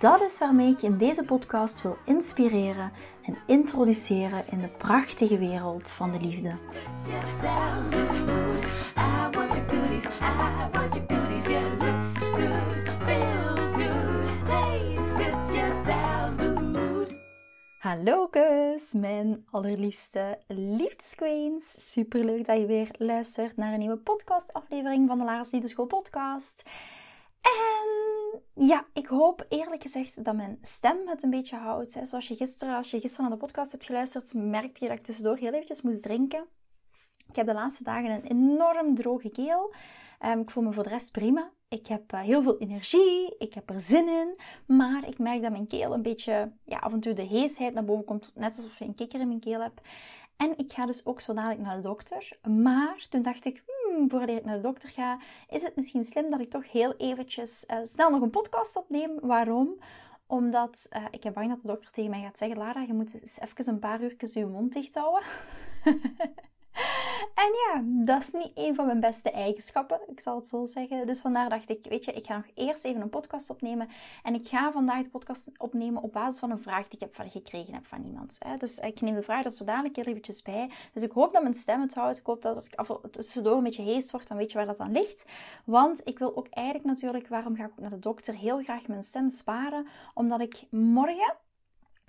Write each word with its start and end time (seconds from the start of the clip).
Dat 0.00 0.20
is 0.20 0.38
waarmee 0.38 0.70
ik 0.70 0.78
je 0.78 0.86
in 0.86 0.98
deze 0.98 1.24
podcast 1.24 1.82
wil 1.82 1.96
inspireren 2.04 2.90
en 3.22 3.38
introduceren 3.46 4.44
in 4.50 4.60
de 4.60 4.68
prachtige 4.68 5.38
wereld 5.38 5.90
van 5.90 6.12
de 6.12 6.20
liefde. 6.20 6.54
Hallo 17.78 18.26
kus, 18.26 18.92
mijn 18.92 19.46
allerliefste 19.50 20.38
liefdesqueens. 20.46 21.90
Super 21.92 22.24
leuk 22.24 22.46
dat 22.46 22.58
je 22.58 22.66
weer 22.66 22.88
luistert 22.98 23.56
naar 23.56 23.72
een 23.72 23.78
nieuwe 23.78 23.98
podcastaflevering 23.98 25.08
van 25.08 25.18
de 25.18 25.24
Lara's 25.24 25.50
Liefdeschool 25.50 25.86
podcast. 25.86 26.62
En 27.40 27.79
ja, 28.66 28.84
ik 28.92 29.06
hoop 29.06 29.44
eerlijk 29.48 29.82
gezegd 29.82 30.24
dat 30.24 30.34
mijn 30.34 30.58
stem 30.62 30.96
het 31.08 31.22
een 31.22 31.30
beetje 31.30 31.56
houdt. 31.56 32.00
Zoals 32.02 32.28
je 32.28 32.36
gisteren, 32.36 32.76
als 32.76 32.90
je 32.90 33.00
gisteren 33.00 33.28
naar 33.28 33.38
de 33.38 33.44
podcast 33.44 33.72
hebt 33.72 33.84
geluisterd, 33.84 34.34
merkte 34.34 34.84
je 34.84 34.88
dat 34.88 34.98
ik 34.98 35.04
tussendoor 35.04 35.36
heel 35.36 35.52
eventjes 35.52 35.82
moest 35.82 36.02
drinken. 36.02 36.44
Ik 37.28 37.36
heb 37.36 37.46
de 37.46 37.52
laatste 37.52 37.84
dagen 37.84 38.10
een 38.10 38.24
enorm 38.24 38.94
droge 38.94 39.30
keel. 39.30 39.74
Um, 40.24 40.40
ik 40.40 40.50
voel 40.50 40.62
me 40.62 40.72
voor 40.72 40.82
de 40.82 40.88
rest 40.88 41.12
prima. 41.12 41.50
Ik 41.68 41.86
heb 41.86 42.12
uh, 42.12 42.20
heel 42.20 42.42
veel 42.42 42.58
energie, 42.58 43.34
ik 43.38 43.54
heb 43.54 43.70
er 43.70 43.80
zin 43.80 44.08
in, 44.08 44.38
maar 44.76 45.08
ik 45.08 45.18
merk 45.18 45.42
dat 45.42 45.50
mijn 45.50 45.66
keel 45.66 45.92
een 45.92 46.02
beetje, 46.02 46.52
ja, 46.64 46.78
af 46.78 46.92
en 46.92 47.00
toe 47.00 47.12
de 47.12 47.22
heesheid 47.22 47.74
naar 47.74 47.84
boven 47.84 48.04
komt, 48.04 48.32
net 48.34 48.56
alsof 48.56 48.78
je 48.78 48.84
een 48.84 48.94
kikker 48.94 49.20
in 49.20 49.28
mijn 49.28 49.40
keel 49.40 49.60
hebt. 49.60 49.80
En 50.40 50.54
ik 50.56 50.72
ga 50.72 50.86
dus 50.86 51.06
ook 51.06 51.20
zo 51.20 51.32
dadelijk 51.34 51.60
naar 51.60 51.76
de 51.76 51.82
dokter. 51.82 52.38
Maar 52.48 53.06
toen 53.08 53.22
dacht 53.22 53.44
ik, 53.44 53.62
hmm, 53.66 54.10
voordat 54.10 54.36
ik 54.36 54.44
naar 54.44 54.56
de 54.56 54.62
dokter 54.62 54.88
ga, 54.88 55.18
is 55.48 55.62
het 55.62 55.76
misschien 55.76 56.04
slim 56.04 56.30
dat 56.30 56.40
ik 56.40 56.50
toch 56.50 56.72
heel 56.72 56.94
eventjes 56.96 57.64
uh, 57.68 57.78
snel 57.84 58.10
nog 58.10 58.22
een 58.22 58.30
podcast 58.30 58.76
opneem. 58.76 59.18
Waarom? 59.20 59.80
Omdat 60.26 60.88
uh, 60.96 61.04
ik 61.10 61.22
heb 61.22 61.34
bang 61.34 61.48
dat 61.48 61.60
de 61.60 61.66
dokter 61.66 61.90
tegen 61.90 62.10
mij 62.10 62.22
gaat 62.22 62.38
zeggen, 62.38 62.58
Lara, 62.58 62.80
je 62.80 62.92
moet 62.92 63.20
eens 63.20 63.40
even 63.40 63.68
een 63.68 63.78
paar 63.78 64.02
uurtjes 64.02 64.32
je 64.32 64.46
mond 64.46 64.72
dicht 64.72 64.94
houden. 64.94 65.28
En 67.34 67.46
ja, 67.46 67.82
dat 68.04 68.22
is 68.22 68.32
niet 68.32 68.50
een 68.54 68.74
van 68.74 68.86
mijn 68.86 69.00
beste 69.00 69.30
eigenschappen, 69.30 70.00
ik 70.06 70.20
zal 70.20 70.36
het 70.36 70.46
zo 70.46 70.66
zeggen. 70.66 71.06
Dus 71.06 71.20
vandaar 71.20 71.48
dacht 71.48 71.68
ik, 71.68 71.86
weet 71.88 72.04
je, 72.04 72.12
ik 72.12 72.24
ga 72.24 72.36
nog 72.36 72.46
eerst 72.54 72.84
even 72.84 73.00
een 73.00 73.10
podcast 73.10 73.50
opnemen. 73.50 73.88
En 74.22 74.34
ik 74.34 74.48
ga 74.48 74.72
vandaag 74.72 75.02
de 75.02 75.08
podcast 75.08 75.50
opnemen 75.58 76.02
op 76.02 76.12
basis 76.12 76.40
van 76.40 76.50
een 76.50 76.62
vraag 76.62 76.82
die 76.82 76.92
ik 76.92 77.00
heb 77.00 77.14
van, 77.14 77.30
gekregen 77.30 77.74
heb 77.74 77.86
van 77.86 78.04
iemand. 78.04 78.36
Hè. 78.38 78.56
Dus 78.56 78.78
ik 78.78 79.00
neem 79.00 79.14
de 79.14 79.22
vraag 79.22 79.44
er 79.44 79.52
zo 79.52 79.64
dadelijk 79.64 79.96
heel 79.96 80.04
eventjes 80.04 80.42
bij. 80.42 80.70
Dus 80.92 81.02
ik 81.02 81.12
hoop 81.12 81.32
dat 81.32 81.42
mijn 81.42 81.54
stem 81.54 81.80
het 81.80 81.94
houdt. 81.94 82.18
Ik 82.18 82.26
hoop 82.26 82.42
dat 82.42 82.54
als 82.54 82.66
ik 82.66 82.74
af, 82.74 82.90
tussendoor 83.10 83.56
een 83.56 83.62
beetje 83.62 83.82
hees 83.82 84.10
word, 84.10 84.28
dan 84.28 84.36
weet 84.36 84.50
je 84.50 84.56
waar 84.56 84.66
dat 84.66 84.78
aan 84.78 84.92
ligt. 84.92 85.24
Want 85.64 86.00
ik 86.04 86.18
wil 86.18 86.36
ook 86.36 86.48
eigenlijk 86.50 86.86
natuurlijk, 86.86 87.28
waarom 87.28 87.56
ga 87.56 87.64
ik 87.64 87.70
ook 87.70 87.80
naar 87.80 87.90
de 87.90 87.98
dokter, 87.98 88.34
heel 88.34 88.62
graag 88.62 88.86
mijn 88.86 89.02
stem 89.02 89.30
sparen. 89.30 89.86
Omdat 90.14 90.40
ik 90.40 90.62
morgen 90.70 91.36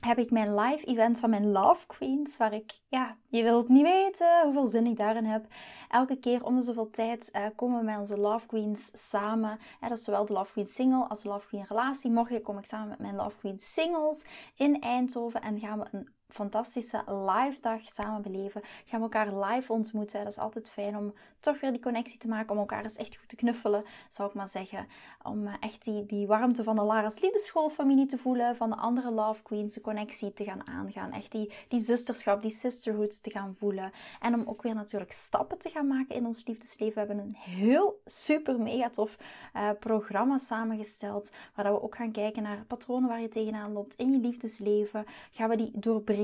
heb 0.01 0.17
ik 0.17 0.31
mijn 0.31 0.55
live 0.55 0.85
event 0.85 1.19
van 1.19 1.29
mijn 1.29 1.51
Love 1.51 1.87
Queens, 1.87 2.37
waar 2.37 2.53
ik, 2.53 2.79
ja, 2.87 3.17
je 3.27 3.43
wilt 3.43 3.67
niet 3.67 3.83
weten 3.83 4.41
hoeveel 4.43 4.67
zin 4.67 4.85
ik 4.85 4.97
daarin 4.97 5.25
heb. 5.25 5.45
Elke 5.89 6.19
keer 6.19 6.43
om 6.43 6.55
de 6.55 6.61
zoveel 6.61 6.89
tijd 6.89 7.29
uh, 7.33 7.45
komen 7.55 7.79
we 7.79 7.85
met 7.85 7.99
onze 7.99 8.17
Love 8.17 8.47
Queens 8.47 9.09
samen. 9.09 9.59
Dat 9.79 9.91
is 9.91 10.03
zowel 10.03 10.25
de 10.25 10.33
Love 10.33 10.51
Queen 10.51 10.65
single 10.65 11.07
als 11.07 11.21
de 11.21 11.29
Love 11.29 11.47
Queen 11.47 11.65
relatie. 11.67 12.11
Morgen 12.11 12.41
kom 12.41 12.57
ik 12.57 12.65
samen 12.65 12.89
met 12.89 12.99
mijn 12.99 13.15
Love 13.15 13.37
Queen 13.37 13.59
singles 13.59 14.25
in 14.55 14.81
Eindhoven 14.81 15.41
en 15.41 15.59
gaan 15.59 15.79
we 15.79 15.85
een 15.91 16.09
fantastische 16.27 17.03
live 17.05 17.61
dag 17.61 17.81
samen 17.83 18.21
beleven. 18.21 18.61
Gaan 18.85 18.99
we 18.99 19.05
elkaar 19.05 19.45
live 19.45 19.73
ontmoeten. 19.73 20.23
Dat 20.23 20.31
is 20.31 20.37
altijd 20.37 20.71
fijn 20.71 20.97
om 20.97 21.13
toch 21.41 21.59
weer 21.59 21.71
die 21.71 21.81
connectie 21.81 22.17
te 22.17 22.27
maken. 22.27 22.51
Om 22.51 22.57
elkaar 22.57 22.83
eens 22.83 22.95
echt 22.95 23.17
goed 23.17 23.29
te 23.29 23.35
knuffelen, 23.35 23.83
zou 24.09 24.29
ik 24.29 24.35
maar 24.35 24.49
zeggen. 24.49 24.87
Om 25.23 25.47
eh, 25.47 25.53
echt 25.59 25.83
die, 25.83 26.05
die 26.05 26.27
warmte 26.27 26.63
van 26.63 26.75
de 26.75 26.81
Lara's 26.81 27.19
Liefdeschoolfamilie 27.19 28.05
te 28.05 28.17
voelen. 28.17 28.55
Van 28.55 28.69
de 28.69 28.75
andere 28.75 29.11
Love 29.11 29.41
Queens, 29.41 29.73
de 29.73 29.81
connectie 29.81 30.33
te 30.33 30.43
gaan 30.43 30.67
aangaan. 30.67 31.11
Echt 31.11 31.31
die, 31.31 31.53
die 31.67 31.79
zusterschap, 31.79 32.41
die 32.41 32.51
sisterhoods 32.51 33.21
te 33.21 33.29
gaan 33.29 33.55
voelen. 33.55 33.91
En 34.19 34.33
om 34.33 34.43
ook 34.45 34.61
weer 34.61 34.75
natuurlijk 34.75 35.11
stappen 35.11 35.57
te 35.57 35.69
gaan 35.69 35.87
maken 35.87 36.15
in 36.15 36.25
ons 36.25 36.45
liefdesleven. 36.45 36.93
We 36.93 36.99
hebben 37.07 37.25
een 37.25 37.35
heel 37.35 38.01
super 38.05 38.59
mega 38.59 38.89
tof 38.89 39.17
uh, 39.55 39.69
programma 39.79 40.37
samengesteld. 40.37 41.31
Waar 41.55 41.73
we 41.73 41.81
ook 41.81 41.95
gaan 41.95 42.11
kijken 42.11 42.43
naar 42.43 42.65
patronen 42.67 43.09
waar 43.09 43.21
je 43.21 43.27
tegenaan 43.27 43.73
loopt 43.73 43.95
in 43.95 44.11
je 44.11 44.17
liefdesleven. 44.17 45.05
Gaan 45.31 45.49
we 45.49 45.55
die 45.55 45.71
doorbreken 45.73 46.19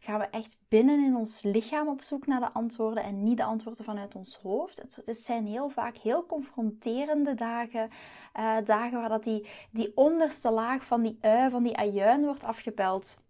gaan 0.00 0.18
we 0.18 0.24
echt 0.24 0.58
binnen 0.68 1.04
in 1.04 1.16
ons 1.16 1.42
lichaam 1.42 1.88
op 1.88 2.02
zoek 2.02 2.26
naar 2.26 2.40
de 2.40 2.52
antwoorden 2.52 3.04
en 3.04 3.22
niet 3.22 3.36
de 3.36 3.44
antwoorden 3.44 3.84
vanuit 3.84 4.14
ons 4.14 4.36
hoofd. 4.42 4.82
Het, 5.04 5.18
zijn 5.18 5.46
heel 5.46 5.68
vaak 5.68 5.96
heel 5.96 6.26
confronterende 6.26 7.34
dagen. 7.34 7.90
Uh, 8.38 8.56
dagen 8.64 9.00
waar 9.00 9.08
dat 9.08 9.24
die, 9.24 9.46
die 9.70 9.92
onderste 9.94 10.50
laag 10.50 10.84
van 10.84 11.02
die 11.02 11.18
ui, 11.20 11.50
van 11.50 11.62
die 11.62 11.76
ajuin 11.76 12.24
wordt 12.24 12.44
afgepeld. 12.44 13.20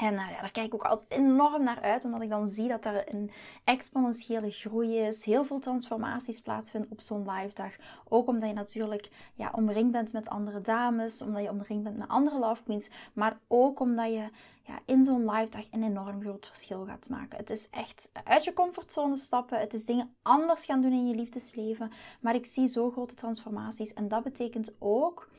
En 0.00 0.14
ja, 0.14 0.40
daar 0.40 0.50
kijk 0.50 0.66
ik 0.66 0.74
ook 0.74 0.84
altijd 0.84 1.10
enorm 1.10 1.62
naar 1.62 1.80
uit, 1.80 2.04
omdat 2.04 2.22
ik 2.22 2.28
dan 2.28 2.48
zie 2.48 2.68
dat 2.68 2.84
er 2.84 3.14
een 3.14 3.30
exponentiële 3.64 4.50
groei 4.50 4.98
is. 4.98 5.24
Heel 5.24 5.44
veel 5.44 5.58
transformaties 5.58 6.40
plaatsvinden 6.40 6.90
op 6.90 7.00
zo'n 7.00 7.30
live 7.30 7.54
dag. 7.54 7.72
Ook 8.08 8.26
omdat 8.26 8.48
je 8.48 8.54
natuurlijk 8.54 9.10
ja, 9.34 9.50
omringd 9.54 9.92
bent 9.92 10.12
met 10.12 10.28
andere 10.28 10.60
dames, 10.60 11.22
omdat 11.22 11.42
je 11.42 11.50
omringd 11.50 11.82
bent 11.82 11.96
met 11.96 12.08
andere 12.08 12.38
love 12.38 12.62
queens. 12.62 12.90
Maar 13.12 13.38
ook 13.48 13.80
omdat 13.80 14.12
je 14.12 14.28
ja, 14.62 14.78
in 14.84 15.04
zo'n 15.04 15.30
live 15.30 15.50
dag 15.50 15.64
een 15.70 15.82
enorm 15.82 16.20
groot 16.20 16.46
verschil 16.46 16.84
gaat 16.84 17.08
maken. 17.08 17.38
Het 17.38 17.50
is 17.50 17.70
echt 17.70 18.10
uit 18.24 18.44
je 18.44 18.52
comfortzone 18.52 19.16
stappen. 19.16 19.58
Het 19.58 19.74
is 19.74 19.84
dingen 19.84 20.14
anders 20.22 20.64
gaan 20.64 20.80
doen 20.80 20.92
in 20.92 21.08
je 21.08 21.14
liefdesleven. 21.14 21.92
Maar 22.20 22.34
ik 22.34 22.46
zie 22.46 22.66
zo 22.66 22.90
grote 22.90 23.14
transformaties. 23.14 23.92
En 23.92 24.08
dat 24.08 24.22
betekent 24.22 24.72
ook 24.78 25.29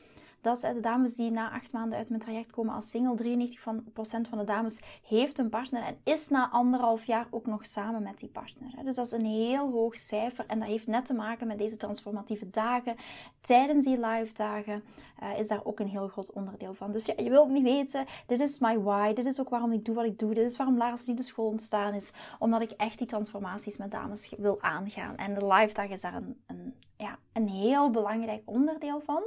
dat 0.42 0.60
de 0.60 0.80
dames 0.80 1.14
die 1.14 1.30
na 1.30 1.50
acht 1.50 1.72
maanden 1.72 1.98
uit 1.98 2.08
mijn 2.08 2.20
traject 2.20 2.50
komen 2.50 2.74
als 2.74 2.90
single, 2.90 3.16
93% 3.16 4.28
van 4.28 4.38
de 4.38 4.44
dames 4.44 4.80
heeft 5.06 5.38
een 5.38 5.48
partner 5.48 5.82
en 5.82 5.96
is 6.04 6.28
na 6.28 6.50
anderhalf 6.50 7.04
jaar 7.04 7.26
ook 7.30 7.46
nog 7.46 7.66
samen 7.66 8.02
met 8.02 8.18
die 8.18 8.28
partner. 8.28 8.84
Dus 8.84 8.96
dat 8.96 9.06
is 9.06 9.12
een 9.12 9.24
heel 9.24 9.70
hoog 9.70 9.96
cijfer 9.96 10.44
en 10.46 10.58
dat 10.58 10.68
heeft 10.68 10.86
net 10.86 11.06
te 11.06 11.14
maken 11.14 11.46
met 11.46 11.58
deze 11.58 11.76
transformatieve 11.76 12.50
dagen. 12.50 12.96
Tijdens 13.40 13.84
die 13.84 14.00
live 14.00 14.34
dagen 14.34 14.82
uh, 15.22 15.38
is 15.38 15.48
daar 15.48 15.64
ook 15.64 15.80
een 15.80 15.88
heel 15.88 16.08
groot 16.08 16.32
onderdeel 16.32 16.74
van. 16.74 16.92
Dus 16.92 17.06
ja, 17.06 17.14
je 17.16 17.30
wilt 17.30 17.48
niet 17.48 17.62
weten, 17.62 18.06
dit 18.26 18.40
is 18.40 18.58
my 18.58 18.78
why, 18.78 19.12
dit 19.12 19.26
is 19.26 19.40
ook 19.40 19.48
waarom 19.48 19.72
ik 19.72 19.84
doe 19.84 19.94
wat 19.94 20.04
ik 20.04 20.18
doe, 20.18 20.34
dit 20.34 20.50
is 20.50 20.56
waarom 20.56 20.76
Lara's 20.76 21.06
Liefdeschool 21.06 21.46
ontstaan 21.46 21.94
is, 21.94 22.12
omdat 22.38 22.62
ik 22.62 22.70
echt 22.70 22.98
die 22.98 23.06
transformaties 23.06 23.76
met 23.76 23.90
dames 23.90 24.32
wil 24.36 24.60
aangaan. 24.60 25.16
En 25.16 25.34
de 25.34 25.46
live 25.46 25.74
dag 25.74 25.88
is 25.88 26.00
daar 26.00 26.14
een, 26.14 26.42
een, 26.46 26.74
ja, 26.96 27.18
een 27.32 27.48
heel 27.48 27.90
belangrijk 27.90 28.42
onderdeel 28.44 29.00
van. 29.00 29.22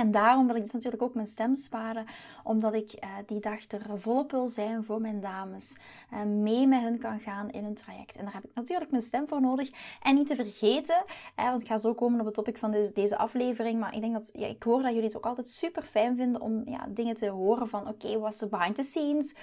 En 0.00 0.10
daarom 0.10 0.46
wil 0.46 0.56
ik 0.56 0.62
dus 0.62 0.72
natuurlijk 0.72 1.02
ook 1.02 1.14
mijn 1.14 1.26
stem 1.26 1.54
sparen, 1.54 2.06
omdat 2.44 2.74
ik 2.74 2.92
uh, 2.92 3.08
die 3.26 3.40
dag 3.40 3.70
er 3.70 4.00
volop 4.00 4.30
wil 4.30 4.48
zijn 4.48 4.84
voor 4.84 5.00
mijn 5.00 5.20
dames. 5.20 5.76
Uh, 6.12 6.22
mee 6.22 6.66
met 6.66 6.80
hun 6.80 6.98
kan 6.98 7.20
gaan 7.20 7.50
in 7.50 7.64
hun 7.64 7.74
traject. 7.74 8.16
En 8.16 8.24
daar 8.24 8.32
heb 8.32 8.44
ik 8.44 8.50
natuurlijk 8.54 8.90
mijn 8.90 9.02
stem 9.02 9.28
voor 9.28 9.40
nodig. 9.40 9.70
En 10.02 10.14
niet 10.14 10.26
te 10.26 10.34
vergeten, 10.34 11.04
want 11.36 11.60
ik 11.60 11.66
ga 11.66 11.78
zo 11.78 11.94
komen 11.94 12.20
op 12.20 12.26
het 12.26 12.34
topic 12.34 12.58
van 12.58 12.90
deze 12.94 13.16
aflevering. 13.16 13.80
Maar 13.80 13.94
ik 13.94 14.00
denk 14.00 14.12
dat, 14.12 14.30
ja, 14.32 14.46
ik 14.46 14.62
hoor 14.62 14.82
dat 14.82 14.90
jullie 14.90 15.06
het 15.06 15.16
ook 15.16 15.26
altijd 15.26 15.48
super 15.48 15.82
fijn 15.82 16.16
vinden 16.16 16.40
om 16.40 16.62
ja, 16.64 16.86
dingen 16.88 17.14
te 17.14 17.28
horen 17.28 17.68
van, 17.68 17.88
oké, 17.88 18.18
wat 18.18 18.34
is 18.34 18.40
er 18.40 18.48
behind 18.48 18.74
the 18.74 18.82
scenes? 18.82 19.34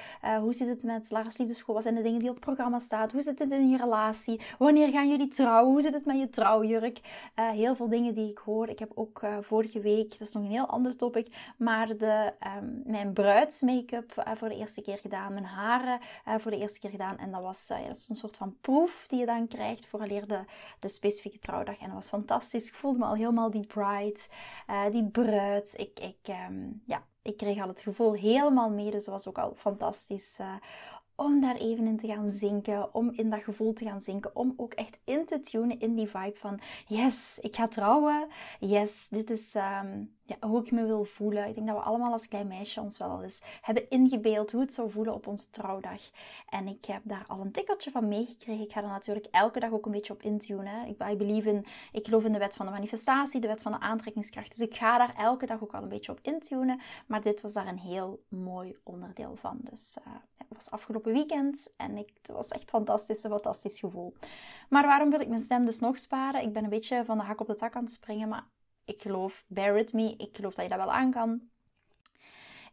Hoe 0.41 0.53
zit 0.53 0.67
het 0.67 0.83
met 0.83 1.11
Lara's 1.11 1.37
Liefdeschool? 1.37 1.75
Wat 1.75 1.83
zijn 1.83 1.95
de 1.95 2.01
dingen 2.01 2.19
die 2.19 2.29
op 2.29 2.35
het 2.35 2.45
programma 2.45 2.79
staan? 2.79 3.09
Hoe 3.11 3.21
zit 3.21 3.39
het 3.39 3.51
in 3.51 3.69
je 3.69 3.77
relatie? 3.77 4.41
Wanneer 4.57 4.89
gaan 4.89 5.09
jullie 5.09 5.27
trouwen? 5.27 5.71
Hoe 5.71 5.81
zit 5.81 5.93
het 5.93 6.05
met 6.05 6.19
je 6.19 6.29
trouwjurk? 6.29 6.99
heel 7.35 7.75
veel 7.75 7.89
dingen 7.89 8.13
die 8.13 8.29
ik 8.29 8.37
hoor. 8.37 8.69
Ik 8.69 8.79
heb 8.79 8.91
ook 8.95 9.21
vorige 9.41 9.79
week, 9.79 10.09
dat 10.09 10.27
is 10.27 10.33
nog 10.33 10.46
heel 10.49 10.65
ander 10.65 10.95
topic. 10.95 11.53
Maar 11.57 11.97
de, 11.97 12.33
um, 12.57 12.81
mijn 12.85 13.13
bruidsmake-up 13.13 14.13
uh, 14.17 14.35
voor 14.35 14.49
de 14.49 14.55
eerste 14.55 14.81
keer 14.81 14.97
gedaan. 14.97 15.33
Mijn 15.33 15.45
haren 15.45 15.99
uh, 16.27 16.35
voor 16.37 16.51
de 16.51 16.57
eerste 16.57 16.79
keer 16.79 16.89
gedaan. 16.89 17.17
En 17.17 17.31
dat 17.31 17.41
was, 17.41 17.69
uh, 17.71 17.79
ja, 17.81 17.87
dat 17.87 17.95
is 17.95 18.09
een 18.09 18.15
soort 18.15 18.37
van 18.37 18.57
proef 18.61 19.05
die 19.07 19.19
je 19.19 19.25
dan 19.25 19.47
krijgt 19.47 19.85
voor 19.85 20.07
de, 20.07 20.45
de 20.79 20.87
specifieke 20.87 21.39
trouwdag. 21.39 21.77
En 21.77 21.85
dat 21.85 21.95
was 21.95 22.09
fantastisch. 22.09 22.67
Ik 22.67 22.75
voelde 22.75 22.99
me 22.99 23.05
al 23.05 23.15
helemaal 23.15 23.51
die 23.51 23.65
bride, 23.65 24.19
die 24.91 25.07
bruid. 25.07 25.73
Ik, 25.77 25.99
ik, 25.99 26.35
um, 26.49 26.81
ja, 26.85 27.03
ik 27.21 27.37
kreeg 27.37 27.61
al 27.61 27.67
het 27.67 27.81
gevoel 27.81 28.13
helemaal 28.13 28.69
mee. 28.69 28.91
Dus 28.91 29.05
dat 29.05 29.13
was 29.13 29.27
ook 29.27 29.37
al 29.37 29.53
fantastisch 29.55 30.39
om 31.17 31.41
daar 31.41 31.55
even 31.55 31.87
in 31.87 31.97
te 31.97 32.07
gaan 32.07 32.29
zinken, 32.29 32.93
om 32.93 33.11
in 33.11 33.29
dat 33.29 33.43
gevoel 33.43 33.73
te 33.73 33.85
gaan 33.85 34.01
zinken, 34.01 34.35
om 34.35 34.53
ook 34.57 34.73
echt 34.73 34.99
in 35.03 35.25
te 35.25 35.39
tunen 35.39 35.79
in 35.79 35.95
die 35.95 36.07
vibe 36.07 36.37
van 36.37 36.59
yes, 36.87 37.39
ik 37.41 37.55
ga 37.55 37.67
trouwen, 37.67 38.27
yes, 38.59 39.07
dit 39.07 39.29
is, 39.29 39.55
um, 39.55 40.16
ja, 40.27 40.47
hoe 40.47 40.61
ik 40.61 40.71
me 40.71 40.85
wil 40.85 41.03
voelen. 41.03 41.47
Ik 41.47 41.55
denk 41.55 41.67
dat 41.67 41.75
we 41.75 41.81
allemaal 41.81 42.11
als 42.11 42.27
klein 42.27 42.47
meisje 42.47 42.81
ons 42.81 42.97
wel 42.97 43.23
eens 43.23 43.41
hebben 43.61 43.89
ingebeeld 43.89 44.51
hoe 44.51 44.61
het 44.61 44.73
zou 44.73 44.91
voelen 44.91 45.13
op 45.13 45.27
onze 45.27 45.49
trouwdag. 45.49 46.01
En 46.49 46.67
ik 46.67 46.85
heb 46.85 47.01
daar 47.03 47.25
al 47.27 47.39
een 47.39 47.51
tikkeltje 47.51 47.91
van 47.91 48.07
meegekregen. 48.07 48.63
Ik 48.63 48.71
ga 48.71 48.81
er 48.81 48.87
natuurlijk 48.87 49.27
elke 49.31 49.59
dag 49.59 49.71
ook 49.71 49.85
een 49.85 49.91
beetje 49.91 50.13
op 50.13 50.21
intunen. 50.21 50.87
Ik, 50.87 51.03
I 51.11 51.15
believe 51.15 51.63
ik 51.91 52.05
geloof 52.05 52.23
in 52.23 52.31
de 52.31 52.39
wet 52.39 52.55
van 52.55 52.65
de 52.65 52.71
manifestatie, 52.71 53.41
de 53.41 53.47
wet 53.47 53.61
van 53.61 53.71
de 53.71 53.79
aantrekkingskracht. 53.79 54.57
Dus 54.57 54.67
ik 54.67 54.75
ga 54.75 54.97
daar 54.97 55.15
elke 55.17 55.45
dag 55.45 55.63
ook 55.63 55.73
al 55.73 55.81
een 55.81 55.89
beetje 55.89 56.11
op 56.11 56.19
intunen. 56.21 56.79
Maar 57.05 57.21
dit 57.21 57.41
was 57.41 57.53
daar 57.53 57.67
een 57.67 57.79
heel 57.79 58.23
mooi 58.27 58.77
onderdeel 58.83 59.35
van. 59.35 59.57
Dus 59.61 59.97
uh, 60.07 60.13
het 60.37 60.47
was 60.49 60.71
afgelopen 60.71 61.13
weekend 61.13 61.73
en 61.77 61.97
ik, 61.97 62.11
het 62.21 62.35
was 62.35 62.47
echt 62.47 62.69
fantastisch, 62.69 63.23
een 63.23 63.31
fantastisch 63.31 63.79
gevoel. 63.79 64.13
Maar 64.69 64.85
waarom 64.85 65.09
wil 65.09 65.19
ik 65.19 65.27
mijn 65.27 65.39
stem 65.39 65.65
dus 65.65 65.79
nog 65.79 65.99
sparen? 65.99 66.41
Ik 66.41 66.53
ben 66.53 66.63
een 66.63 66.69
beetje 66.69 67.05
van 67.05 67.17
de 67.17 67.23
hak 67.23 67.39
op 67.39 67.47
de 67.47 67.55
tak 67.55 67.75
aan 67.75 67.83
het 67.83 67.93
springen, 67.93 68.27
maar 68.27 68.43
ik 68.87 69.01
geloof, 69.01 69.43
bear 69.47 69.73
with 69.73 69.93
me, 69.93 70.15
ik 70.17 70.35
geloof 70.35 70.53
dat 70.53 70.63
je 70.63 70.69
dat 70.69 70.79
wel 70.79 70.91
aan 70.91 71.11
kan. 71.11 71.49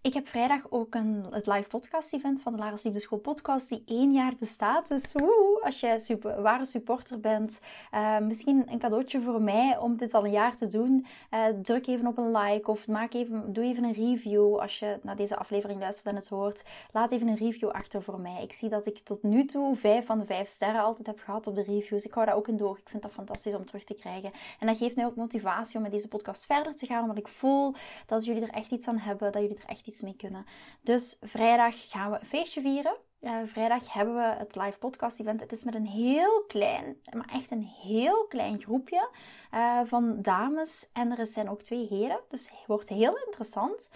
Ik 0.05 0.15
heb 0.15 0.29
vrijdag 0.29 0.71
ook 0.71 0.95
een, 0.95 1.27
het 1.31 1.47
live 1.47 1.69
podcast 1.69 2.13
event 2.13 2.43
van 2.43 2.53
de 2.53 2.59
Lara's 2.59 2.83
Liefdeschool 2.83 3.19
podcast 3.19 3.69
die 3.69 3.83
één 3.87 4.13
jaar 4.13 4.33
bestaat. 4.39 4.89
Dus 4.89 5.13
woe, 5.13 5.61
als 5.63 5.81
je 5.81 6.01
super, 6.01 6.43
ware 6.43 6.65
supporter 6.65 7.21
bent, 7.21 7.61
uh, 7.95 8.19
misschien 8.19 8.63
een 8.67 8.79
cadeautje 8.79 9.21
voor 9.21 9.43
mij 9.43 9.79
om 9.79 9.97
dit 9.97 10.15
al 10.15 10.25
een 10.25 10.31
jaar 10.31 10.57
te 10.57 10.67
doen. 10.67 11.07
Uh, 11.31 11.45
druk 11.63 11.87
even 11.87 12.07
op 12.07 12.19
een 12.19 12.37
like 12.37 12.71
of 12.71 12.89
maak 12.89 13.15
even, 13.15 13.53
doe 13.53 13.65
even 13.65 13.85
een 13.85 13.93
review 13.93 14.59
als 14.59 14.79
je 14.79 14.99
naar 15.03 15.17
deze 15.17 15.37
aflevering 15.37 15.81
luistert 15.81 16.07
en 16.07 16.17
het 16.17 16.29
hoort. 16.29 16.63
Laat 16.93 17.13
even 17.13 17.29
een 17.29 17.37
review 17.37 17.69
achter 17.69 18.03
voor 18.03 18.21
mij. 18.21 18.43
Ik 18.43 18.53
zie 18.53 18.69
dat 18.69 18.87
ik 18.87 18.99
tot 18.99 19.23
nu 19.23 19.45
toe 19.45 19.77
vijf 19.77 20.07
van 20.07 20.19
de 20.19 20.27
vijf 20.27 20.49
sterren 20.49 20.83
altijd 20.83 21.07
heb 21.07 21.21
gehad 21.21 21.47
op 21.47 21.55
de 21.55 21.63
reviews. 21.63 22.05
Ik 22.05 22.13
hou 22.13 22.27
daar 22.27 22.37
ook 22.37 22.49
in 22.49 22.57
door. 22.57 22.79
Ik 22.79 22.89
vind 22.89 23.03
dat 23.03 23.13
fantastisch 23.13 23.55
om 23.55 23.65
terug 23.65 23.85
te 23.85 23.95
krijgen. 23.95 24.33
En 24.59 24.67
dat 24.67 24.77
geeft 24.77 24.97
mij 24.97 25.07
ook 25.07 25.17
motivatie 25.17 25.77
om 25.77 25.83
met 25.83 25.93
deze 25.93 26.09
podcast 26.09 26.47
verder 26.47 26.77
te 26.77 26.87
gaan, 26.87 27.03
omdat 27.03 27.19
ik 27.19 27.29
voel 27.29 27.75
dat 28.07 28.25
jullie 28.25 28.43
er 28.43 28.55
echt 28.55 28.71
iets 28.71 28.89
aan 28.89 28.99
hebben, 28.99 29.33
dat 29.33 29.43
jullie 29.43 29.57
er 29.57 29.69
echt 29.69 29.87
iets 29.87 29.94
mee 30.03 30.17
kunnen. 30.17 30.45
Dus 30.83 31.19
vrijdag 31.21 31.91
gaan 31.91 32.11
we 32.11 32.19
een 32.21 32.27
feestje 32.27 32.61
vieren. 32.61 32.97
Uh, 33.21 33.37
vrijdag 33.45 33.93
hebben 33.93 34.15
we 34.15 34.35
het 34.39 34.57
live 34.57 34.79
podcast 34.79 35.21
event. 35.21 35.41
Het 35.41 35.53
is 35.53 35.65
met 35.65 35.75
een 35.75 35.87
heel 35.87 36.45
klein, 36.47 36.97
maar 37.13 37.29
echt 37.33 37.51
een 37.51 37.63
heel 37.83 38.27
klein 38.27 38.61
groepje 38.61 39.09
uh, 39.55 39.81
van 39.85 40.23
dames. 40.23 40.91
En 40.93 41.19
er 41.19 41.27
zijn 41.27 41.51
ook 41.51 41.63
twee 41.63 41.87
heren. 41.87 42.21
Dus 42.29 42.51
het 42.51 42.67
wordt 42.67 42.89
heel 42.89 43.17
interessant. 43.27 43.91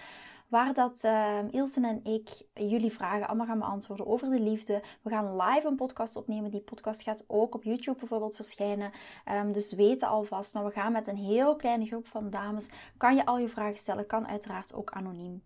Waar 0.48 0.74
dat 0.74 1.04
uh, 1.04 1.38
Ilse 1.50 1.86
en 1.86 2.04
ik 2.04 2.28
jullie 2.54 2.92
vragen 2.92 3.26
allemaal 3.26 3.46
gaan 3.46 3.58
beantwoorden 3.58 4.06
over 4.06 4.30
de 4.30 4.40
liefde. 4.40 4.82
We 5.02 5.10
gaan 5.10 5.36
live 5.36 5.66
een 5.66 5.76
podcast 5.76 6.16
opnemen. 6.16 6.50
Die 6.50 6.60
podcast 6.60 7.02
gaat 7.02 7.24
ook 7.26 7.54
op 7.54 7.64
YouTube 7.64 7.98
bijvoorbeeld 7.98 8.36
verschijnen. 8.36 8.92
Um, 9.32 9.52
dus 9.52 9.72
weten 9.72 10.08
alvast. 10.08 10.54
Maar 10.54 10.64
we 10.64 10.70
gaan 10.70 10.92
met 10.92 11.06
een 11.06 11.16
heel 11.16 11.56
kleine 11.56 11.86
groep 11.86 12.06
van 12.06 12.30
dames. 12.30 12.68
Kan 12.96 13.16
je 13.16 13.26
al 13.26 13.38
je 13.38 13.48
vragen 13.48 13.78
stellen? 13.78 14.06
Kan 14.06 14.28
uiteraard 14.28 14.74
ook 14.74 14.90
anoniem. 14.90 15.42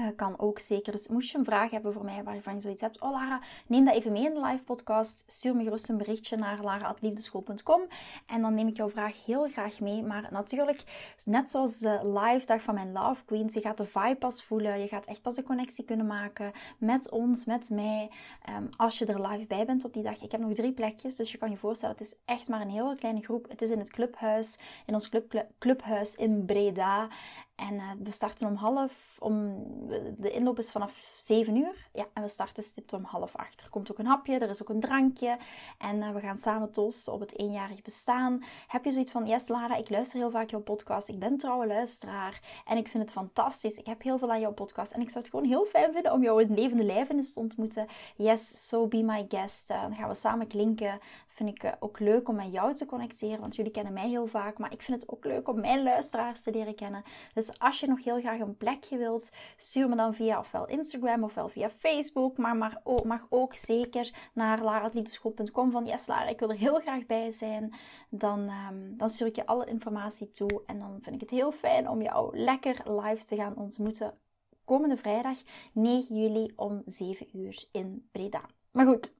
Uh, 0.00 0.06
kan 0.16 0.38
ook 0.38 0.58
zeker. 0.58 0.92
Dus 0.92 1.08
moest 1.08 1.30
je 1.30 1.38
een 1.38 1.44
vraag 1.44 1.70
hebben 1.70 1.92
voor 1.92 2.04
mij 2.04 2.22
waarvan 2.22 2.54
je 2.54 2.60
zoiets 2.60 2.82
hebt. 2.82 3.00
Oh 3.00 3.10
Lara, 3.10 3.40
neem 3.66 3.84
dat 3.84 3.94
even 3.94 4.12
mee 4.12 4.24
in 4.24 4.34
de 4.34 4.40
live 4.40 4.62
podcast. 4.62 5.24
Stuur 5.26 5.56
me 5.56 5.62
gerust 5.62 5.88
een 5.88 5.96
berichtje 5.96 6.36
naar 6.36 6.62
lara.liefdeschool.com. 6.62 7.80
En 8.26 8.40
dan 8.40 8.54
neem 8.54 8.68
ik 8.68 8.76
jouw 8.76 8.90
vraag 8.90 9.24
heel 9.24 9.48
graag 9.48 9.80
mee. 9.80 10.02
Maar 10.02 10.28
natuurlijk, 10.30 10.84
net 11.24 11.50
zoals 11.50 11.78
de 11.78 12.00
live 12.02 12.46
dag 12.46 12.62
van 12.62 12.74
mijn 12.74 12.92
Love 12.92 13.24
Queens. 13.24 13.54
Je 13.54 13.60
gaat 13.60 13.76
de 13.76 13.84
vibe 13.84 14.16
pas 14.16 14.44
voelen. 14.44 14.80
Je 14.80 14.88
gaat 14.88 15.06
echt 15.06 15.22
pas 15.22 15.36
een 15.36 15.44
connectie 15.44 15.84
kunnen 15.84 16.06
maken 16.06 16.52
met 16.78 17.10
ons, 17.10 17.44
met 17.44 17.70
mij. 17.70 18.10
Um, 18.56 18.68
als 18.76 18.98
je 18.98 19.06
er 19.06 19.28
live 19.28 19.46
bij 19.46 19.64
bent 19.64 19.84
op 19.84 19.92
die 19.92 20.02
dag. 20.02 20.22
Ik 20.22 20.32
heb 20.32 20.40
nog 20.40 20.52
drie 20.52 20.72
plekjes. 20.72 21.16
Dus 21.16 21.32
je 21.32 21.38
kan 21.38 21.50
je 21.50 21.56
voorstellen, 21.56 21.96
het 21.96 22.06
is 22.06 22.16
echt 22.24 22.48
maar 22.48 22.60
een 22.60 22.70
heel 22.70 22.94
kleine 22.94 23.22
groep. 23.22 23.48
Het 23.48 23.62
is 23.62 23.70
in 23.70 23.78
het 23.78 23.90
clubhuis. 23.90 24.58
In 24.86 24.94
ons 24.94 25.08
club, 25.08 25.46
clubhuis 25.58 26.16
in 26.16 26.44
Breda. 26.44 27.08
En 27.68 27.74
uh, 27.74 27.90
we 28.02 28.10
starten 28.10 28.48
om 28.48 28.54
half, 28.54 29.16
om, 29.18 29.64
de 30.18 30.30
inloop 30.30 30.58
is 30.58 30.70
vanaf 30.70 31.14
7 31.16 31.56
uur. 31.56 31.88
Ja, 31.92 32.06
en 32.12 32.22
we 32.22 32.28
starten 32.28 32.62
stipt 32.62 32.92
om 32.92 33.04
half 33.04 33.36
8. 33.36 33.60
Er 33.60 33.68
komt 33.70 33.90
ook 33.90 33.98
een 33.98 34.06
hapje, 34.06 34.38
er 34.38 34.48
is 34.48 34.62
ook 34.62 34.68
een 34.68 34.80
drankje. 34.80 35.38
En 35.78 35.96
uh, 35.96 36.10
we 36.10 36.20
gaan 36.20 36.38
samen 36.38 36.72
toosten 36.72 37.12
op 37.12 37.20
het 37.20 37.38
eenjarig 37.38 37.82
bestaan. 37.82 38.44
Heb 38.66 38.84
je 38.84 38.90
zoiets 38.90 39.10
van, 39.10 39.26
yes 39.26 39.48
Lara, 39.48 39.76
ik 39.76 39.90
luister 39.90 40.18
heel 40.18 40.30
vaak 40.30 40.50
jouw 40.50 40.60
podcast. 40.60 41.08
Ik 41.08 41.18
ben 41.18 41.36
trouwe 41.36 41.66
luisteraar. 41.66 42.62
En 42.66 42.76
ik 42.76 42.88
vind 42.88 43.02
het 43.02 43.12
fantastisch. 43.12 43.76
Ik 43.76 43.86
heb 43.86 44.02
heel 44.02 44.18
veel 44.18 44.30
aan 44.30 44.40
jouw 44.40 44.52
podcast. 44.52 44.92
En 44.92 45.00
ik 45.00 45.10
zou 45.10 45.24
het 45.24 45.32
gewoon 45.32 45.48
heel 45.48 45.64
fijn 45.64 45.92
vinden 45.92 46.12
om 46.12 46.22
jou 46.22 46.42
in 46.42 46.54
levende 46.54 46.84
lijven 46.84 47.16
eens 47.16 47.32
te 47.32 47.40
ontmoeten. 47.40 47.86
Yes, 48.16 48.68
so 48.68 48.86
be 48.86 49.02
my 49.02 49.26
guest. 49.28 49.70
Uh, 49.70 49.82
dan 49.82 49.94
gaan 49.94 50.08
we 50.08 50.14
samen 50.14 50.46
klinken. 50.46 51.00
Vind 51.32 51.48
ik 51.48 51.76
ook 51.80 51.98
leuk 51.98 52.28
om 52.28 52.34
met 52.34 52.52
jou 52.52 52.74
te 52.74 52.86
connecteren. 52.86 53.40
Want 53.40 53.56
jullie 53.56 53.72
kennen 53.72 53.92
mij 53.92 54.08
heel 54.08 54.26
vaak. 54.26 54.58
Maar 54.58 54.72
ik 54.72 54.82
vind 54.82 55.00
het 55.00 55.10
ook 55.10 55.24
leuk 55.24 55.48
om 55.48 55.60
mijn 55.60 55.82
luisteraars 55.82 56.42
te 56.42 56.50
leren 56.50 56.74
kennen. 56.74 57.02
Dus 57.34 57.58
als 57.58 57.80
je 57.80 57.86
nog 57.86 58.04
heel 58.04 58.20
graag 58.20 58.40
een 58.40 58.56
plekje 58.56 58.96
wilt, 58.96 59.32
stuur 59.56 59.88
me 59.88 59.96
dan 59.96 60.14
via 60.14 60.38
ofwel 60.38 60.66
Instagram 60.66 61.24
ofwel 61.24 61.48
via 61.48 61.70
Facebook. 61.70 62.36
Maar, 62.36 62.56
mag 63.04 63.26
ook 63.28 63.54
zeker 63.54 64.14
naar 64.32 64.62
laraatliefdeschool.com 64.62 65.70
van 65.70 65.86
yes 65.86 66.06
Lara, 66.06 66.28
ik 66.28 66.38
wil 66.38 66.50
er 66.50 66.56
heel 66.56 66.80
graag 66.80 67.06
bij 67.06 67.30
zijn. 67.30 67.74
Dan, 68.08 68.40
um, 68.40 68.96
dan 68.96 69.10
stuur 69.10 69.26
ik 69.26 69.36
je 69.36 69.46
alle 69.46 69.66
informatie 69.66 70.30
toe. 70.30 70.62
En 70.66 70.78
dan 70.78 70.98
vind 71.02 71.14
ik 71.14 71.20
het 71.20 71.30
heel 71.30 71.52
fijn 71.52 71.88
om 71.88 72.02
jou 72.02 72.38
lekker 72.38 73.00
live 73.00 73.24
te 73.24 73.36
gaan 73.36 73.56
ontmoeten. 73.56 74.14
Komende 74.64 74.96
vrijdag 74.96 75.38
9 75.72 76.16
juli 76.16 76.52
om 76.56 76.82
7 76.86 77.26
uur 77.32 77.64
in 77.72 78.08
Breda. 78.12 78.42
Maar 78.70 78.86
goed. 78.86 79.14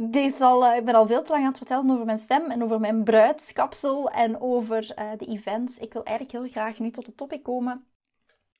Deze 0.00 0.44
al, 0.44 0.70
uh, 0.70 0.76
ik 0.76 0.84
ben 0.84 0.94
al 0.94 1.06
veel 1.06 1.22
te 1.22 1.32
lang 1.32 1.42
aan 1.42 1.48
het 1.48 1.58
vertellen 1.58 1.90
over 1.90 2.04
mijn 2.04 2.18
stem 2.18 2.50
en 2.50 2.62
over 2.62 2.80
mijn 2.80 3.04
bruidskapsel 3.04 4.10
en 4.10 4.40
over 4.40 4.98
uh, 4.98 5.10
de 5.16 5.26
events. 5.26 5.78
Ik 5.78 5.92
wil 5.92 6.04
eigenlijk 6.04 6.38
heel 6.38 6.50
graag 6.52 6.78
nu 6.78 6.90
tot 6.90 7.06
de 7.06 7.14
topic 7.14 7.42
komen 7.42 7.86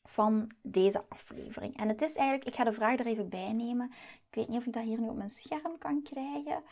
van 0.05 0.51
deze 0.63 1.05
aflevering. 1.09 1.77
En 1.77 1.89
het 1.89 2.03
is 2.03 2.15
eigenlijk, 2.15 2.49
ik 2.49 2.55
ga 2.55 2.65
de 2.65 2.73
vraag 2.73 2.99
er 2.99 3.07
even 3.07 3.29
bij 3.29 3.53
nemen. 3.53 3.91
Ik 4.29 4.35
weet 4.35 4.49
niet 4.49 4.57
of 4.57 4.67
ik 4.67 4.73
dat 4.73 4.83
hier 4.83 5.01
nu 5.01 5.09
op 5.09 5.17
mijn 5.17 5.31
scherm 5.31 5.79
kan 5.79 6.03
krijgen. 6.03 6.63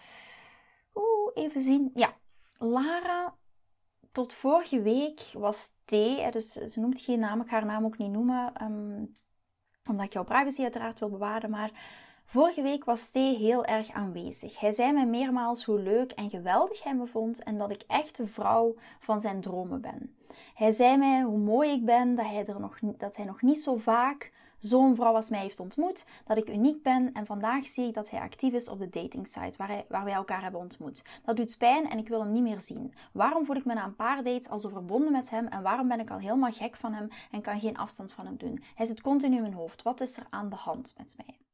Oeh, 0.94 1.30
even 1.34 1.62
zien. 1.62 1.90
Ja, 1.94 2.14
Lara, 2.58 3.34
tot 4.12 4.32
vorige 4.32 4.82
week 4.82 5.20
was 5.32 5.68
T, 5.84 5.90
dus 6.32 6.52
ze 6.52 6.80
noemt 6.80 7.00
geen 7.00 7.18
naam, 7.18 7.40
ik 7.40 7.48
ga 7.48 7.56
haar 7.56 7.66
naam 7.66 7.84
ook 7.84 7.98
niet 7.98 8.12
noemen, 8.12 8.62
um, 8.62 9.12
omdat 9.88 10.06
ik 10.06 10.12
jouw 10.12 10.24
privacy 10.24 10.62
uiteraard 10.62 10.98
wil 10.98 11.10
bewaren, 11.10 11.50
maar 11.50 11.70
Vorige 12.26 12.62
week 12.62 12.84
was 12.84 13.08
T 13.08 13.14
heel 13.14 13.64
erg 13.64 13.90
aanwezig. 13.90 14.60
Hij 14.60 14.72
zei 14.72 14.92
mij 14.92 15.06
meermaals 15.06 15.64
hoe 15.64 15.80
leuk 15.80 16.12
en 16.12 16.30
geweldig 16.30 16.82
hij 16.82 16.94
me 16.94 17.06
vond 17.06 17.42
en 17.42 17.58
dat 17.58 17.70
ik 17.70 17.82
echt 17.86 18.16
de 18.16 18.26
vrouw 18.26 18.74
van 19.00 19.20
zijn 19.20 19.40
dromen 19.40 19.80
ben. 19.80 20.16
Hij 20.54 20.70
zei 20.70 20.96
mij 20.96 21.22
hoe 21.22 21.38
mooi 21.38 21.70
ik 21.70 21.84
ben, 21.84 22.14
dat 22.14 22.26
hij, 22.26 22.46
er 22.46 22.60
nog, 22.60 22.78
dat 22.80 23.16
hij 23.16 23.24
nog 23.24 23.42
niet 23.42 23.62
zo 23.62 23.76
vaak 23.76 24.32
zo'n 24.58 24.94
vrouw 24.94 25.14
als 25.14 25.30
mij 25.30 25.40
heeft 25.40 25.60
ontmoet, 25.60 26.06
dat 26.24 26.36
ik 26.36 26.48
uniek 26.48 26.82
ben 26.82 27.12
en 27.12 27.26
vandaag 27.26 27.66
zie 27.66 27.88
ik 27.88 27.94
dat 27.94 28.10
hij 28.10 28.20
actief 28.20 28.52
is 28.52 28.68
op 28.68 28.78
de 28.78 28.88
datingsite 28.88 29.58
waar, 29.58 29.84
waar 29.88 30.04
wij 30.04 30.14
elkaar 30.14 30.42
hebben 30.42 30.60
ontmoet. 30.60 31.04
Dat 31.24 31.36
doet 31.36 31.58
pijn 31.58 31.90
en 31.90 31.98
ik 31.98 32.08
wil 32.08 32.20
hem 32.20 32.32
niet 32.32 32.42
meer 32.42 32.60
zien. 32.60 32.94
Waarom 33.12 33.44
voel 33.44 33.56
ik 33.56 33.64
me 33.64 33.74
na 33.74 33.84
een 33.84 33.96
paar 33.96 34.22
dates 34.22 34.48
al 34.48 34.58
zo 34.58 34.68
verbonden 34.68 35.12
met 35.12 35.30
hem 35.30 35.46
en 35.46 35.62
waarom 35.62 35.88
ben 35.88 36.00
ik 36.00 36.10
al 36.10 36.18
helemaal 36.18 36.52
gek 36.52 36.76
van 36.76 36.92
hem 36.92 37.08
en 37.30 37.42
kan 37.42 37.60
geen 37.60 37.76
afstand 37.76 38.12
van 38.12 38.26
hem 38.26 38.36
doen? 38.36 38.62
Hij 38.74 38.86
zit 38.86 39.00
continu 39.00 39.36
in 39.36 39.42
mijn 39.42 39.54
hoofd. 39.54 39.82
Wat 39.82 40.00
is 40.00 40.16
er 40.16 40.26
aan 40.30 40.48
de 40.48 40.56
hand 40.56 40.94
met 40.98 41.14
mij? 41.16 41.45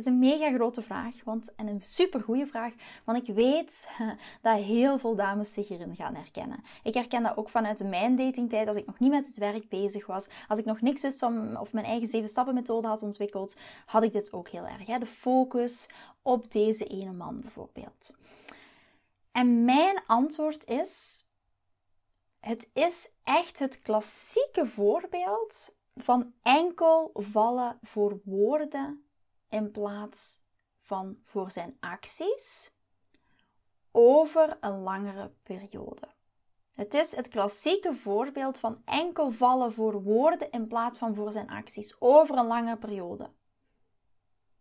Is 0.00 0.06
een 0.06 0.18
mega 0.18 0.52
grote 0.52 0.82
vraag, 0.82 1.14
want, 1.24 1.54
en 1.54 1.66
een 1.66 1.82
super 1.82 2.20
goede 2.22 2.46
vraag, 2.46 2.72
want 3.04 3.28
ik 3.28 3.34
weet 3.34 3.88
dat 4.42 4.62
heel 4.62 4.98
veel 4.98 5.14
dames 5.14 5.52
zich 5.52 5.68
hierin 5.68 5.96
gaan 5.96 6.14
herkennen. 6.14 6.64
Ik 6.82 6.94
herken 6.94 7.22
dat 7.22 7.36
ook 7.36 7.48
vanuit 7.48 7.84
mijn 7.84 8.16
datingtijd, 8.16 8.68
als 8.68 8.76
ik 8.76 8.86
nog 8.86 8.98
niet 8.98 9.10
met 9.10 9.26
het 9.26 9.36
werk 9.36 9.68
bezig 9.68 10.06
was, 10.06 10.28
als 10.48 10.58
ik 10.58 10.64
nog 10.64 10.80
niks 10.80 11.02
wist 11.02 11.18
van 11.18 11.58
of 11.58 11.72
mijn 11.72 11.86
eigen 11.86 12.08
zeven 12.08 12.28
stappen 12.28 12.54
methode 12.54 12.88
had 12.88 13.02
ontwikkeld, 13.02 13.56
had 13.86 14.02
ik 14.02 14.12
dit 14.12 14.32
ook 14.32 14.48
heel 14.48 14.66
erg. 14.66 14.86
Hè? 14.86 14.98
De 14.98 15.06
focus 15.06 15.88
op 16.22 16.52
deze 16.52 16.86
ene 16.86 17.12
man 17.12 17.40
bijvoorbeeld. 17.40 18.14
En 19.32 19.64
mijn 19.64 20.00
antwoord 20.06 20.68
is, 20.68 21.24
het 22.38 22.70
is 22.72 23.10
echt 23.24 23.58
het 23.58 23.82
klassieke 23.82 24.66
voorbeeld 24.66 25.74
van 25.96 26.32
enkel 26.42 27.10
vallen 27.14 27.78
voor 27.82 28.20
woorden 28.24 29.04
in 29.50 29.70
plaats 29.70 30.38
van 30.80 31.18
voor 31.24 31.50
zijn 31.50 31.76
acties 31.80 32.72
over 33.90 34.56
een 34.60 34.78
langere 34.78 35.32
periode. 35.42 36.08
Het 36.72 36.94
is 36.94 37.16
het 37.16 37.28
klassieke 37.28 37.94
voorbeeld 37.94 38.58
van 38.58 38.82
enkel 38.84 39.30
vallen 39.30 39.72
voor 39.72 40.02
woorden 40.02 40.50
in 40.50 40.66
plaats 40.66 40.98
van 40.98 41.14
voor 41.14 41.32
zijn 41.32 41.50
acties 41.50 41.96
over 41.98 42.36
een 42.36 42.46
lange 42.46 42.76
periode. 42.76 43.30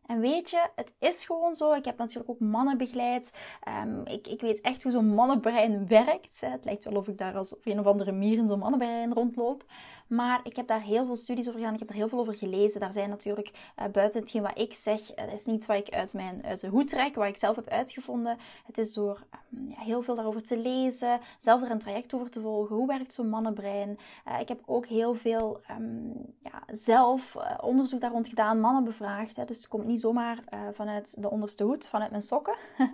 En 0.10 0.20
weet 0.20 0.50
je, 0.50 0.70
het 0.76 0.94
is 1.00 1.26
gewoon 1.26 1.56
zo. 1.56 1.74
Ik 1.74 1.86
heb 1.86 1.98
natuurlijk 1.98 2.30
ook 2.30 2.40
mannen 2.40 2.78
begeleid. 2.78 3.34
Ehm, 3.64 4.02
ik, 4.06 4.28
ik 4.28 4.42
weet 4.42 4.62
echt 4.62 4.84
hoe 4.84 4.92
zo'n 4.92 5.14
mannenbrein 5.14 5.88
werkt. 5.88 6.42
Het 6.42 6.66
lijkt 6.66 6.84
wel 6.84 6.96
of 6.96 7.08
ik 7.08 7.18
daar 7.18 7.36
als 7.36 7.56
een 7.64 7.80
of 7.80 7.86
andere 7.86 8.12
mier 8.12 8.38
in 8.38 8.48
zo'n 8.48 8.60
mannenbrein 8.60 9.14
rondloop. 9.14 9.64
Maar 10.10 10.40
ik 10.44 10.56
heb 10.56 10.68
daar 10.68 10.82
heel 10.82 11.06
veel 11.06 11.16
studies 11.16 11.48
over 11.48 11.60
gedaan. 11.60 11.74
Ik 11.74 11.80
heb 11.80 11.90
er 11.90 11.96
heel 11.96 12.08
veel 12.08 12.20
over 12.20 12.36
gelezen. 12.36 12.80
Daar 12.80 12.94
zijn 12.94 13.10
natuurlijk 13.10 13.52
uh, 13.80 13.86
buiten 13.92 14.20
hetgeen 14.20 14.42
wat 14.42 14.60
ik 14.60 14.74
zeg, 14.74 15.02
het 15.16 15.34
is 15.34 15.46
niet 15.46 15.66
wat 15.66 15.78
ik 15.78 15.90
uit 15.90 16.14
mijn 16.14 16.46
uit 16.46 16.66
hoed 16.66 16.88
trek, 16.88 17.16
wat 17.16 17.28
ik 17.28 17.38
zelf 17.38 17.56
heb 17.56 17.68
uitgevonden. 17.68 18.38
Het 18.66 18.78
is 18.78 18.94
door 18.94 19.24
um, 19.54 19.68
ja, 19.68 19.82
heel 19.82 20.02
veel 20.02 20.16
daarover 20.16 20.44
te 20.44 20.58
lezen, 20.58 21.20
zelf 21.40 21.62
er 21.62 21.72
een 21.72 21.80
traject 21.80 22.14
over 22.14 22.30
te 22.30 22.42
volgen. 22.42 22.76
Hoe 22.76 22.88
werkt 22.88 23.14
zo'n 23.14 23.30
mannenbrein? 23.30 23.98
Uh, 24.28 24.40
ik 24.40 24.48
heb 24.48 24.62
ook 24.66 24.86
heel 24.86 25.14
veel 25.14 25.62
um, 25.72 26.14
ja, 26.44 26.64
zelf 26.68 27.36
onderzoek 27.62 28.02
daar 28.02 28.12
rond 28.12 28.28
gedaan, 28.28 28.60
mannen 28.60 28.84
bevraagd. 28.84 29.36
Hè. 29.36 29.46
Dus 29.46 29.58
het 29.58 29.68
komt 29.68 29.86
niet 29.86 29.99
zomaar 30.00 30.44
vanuit 30.74 31.22
de 31.22 31.30
onderste 31.30 31.64
hoed, 31.64 31.88
vanuit 31.88 32.12
mijn 32.12 32.22
sokken. 32.24 32.56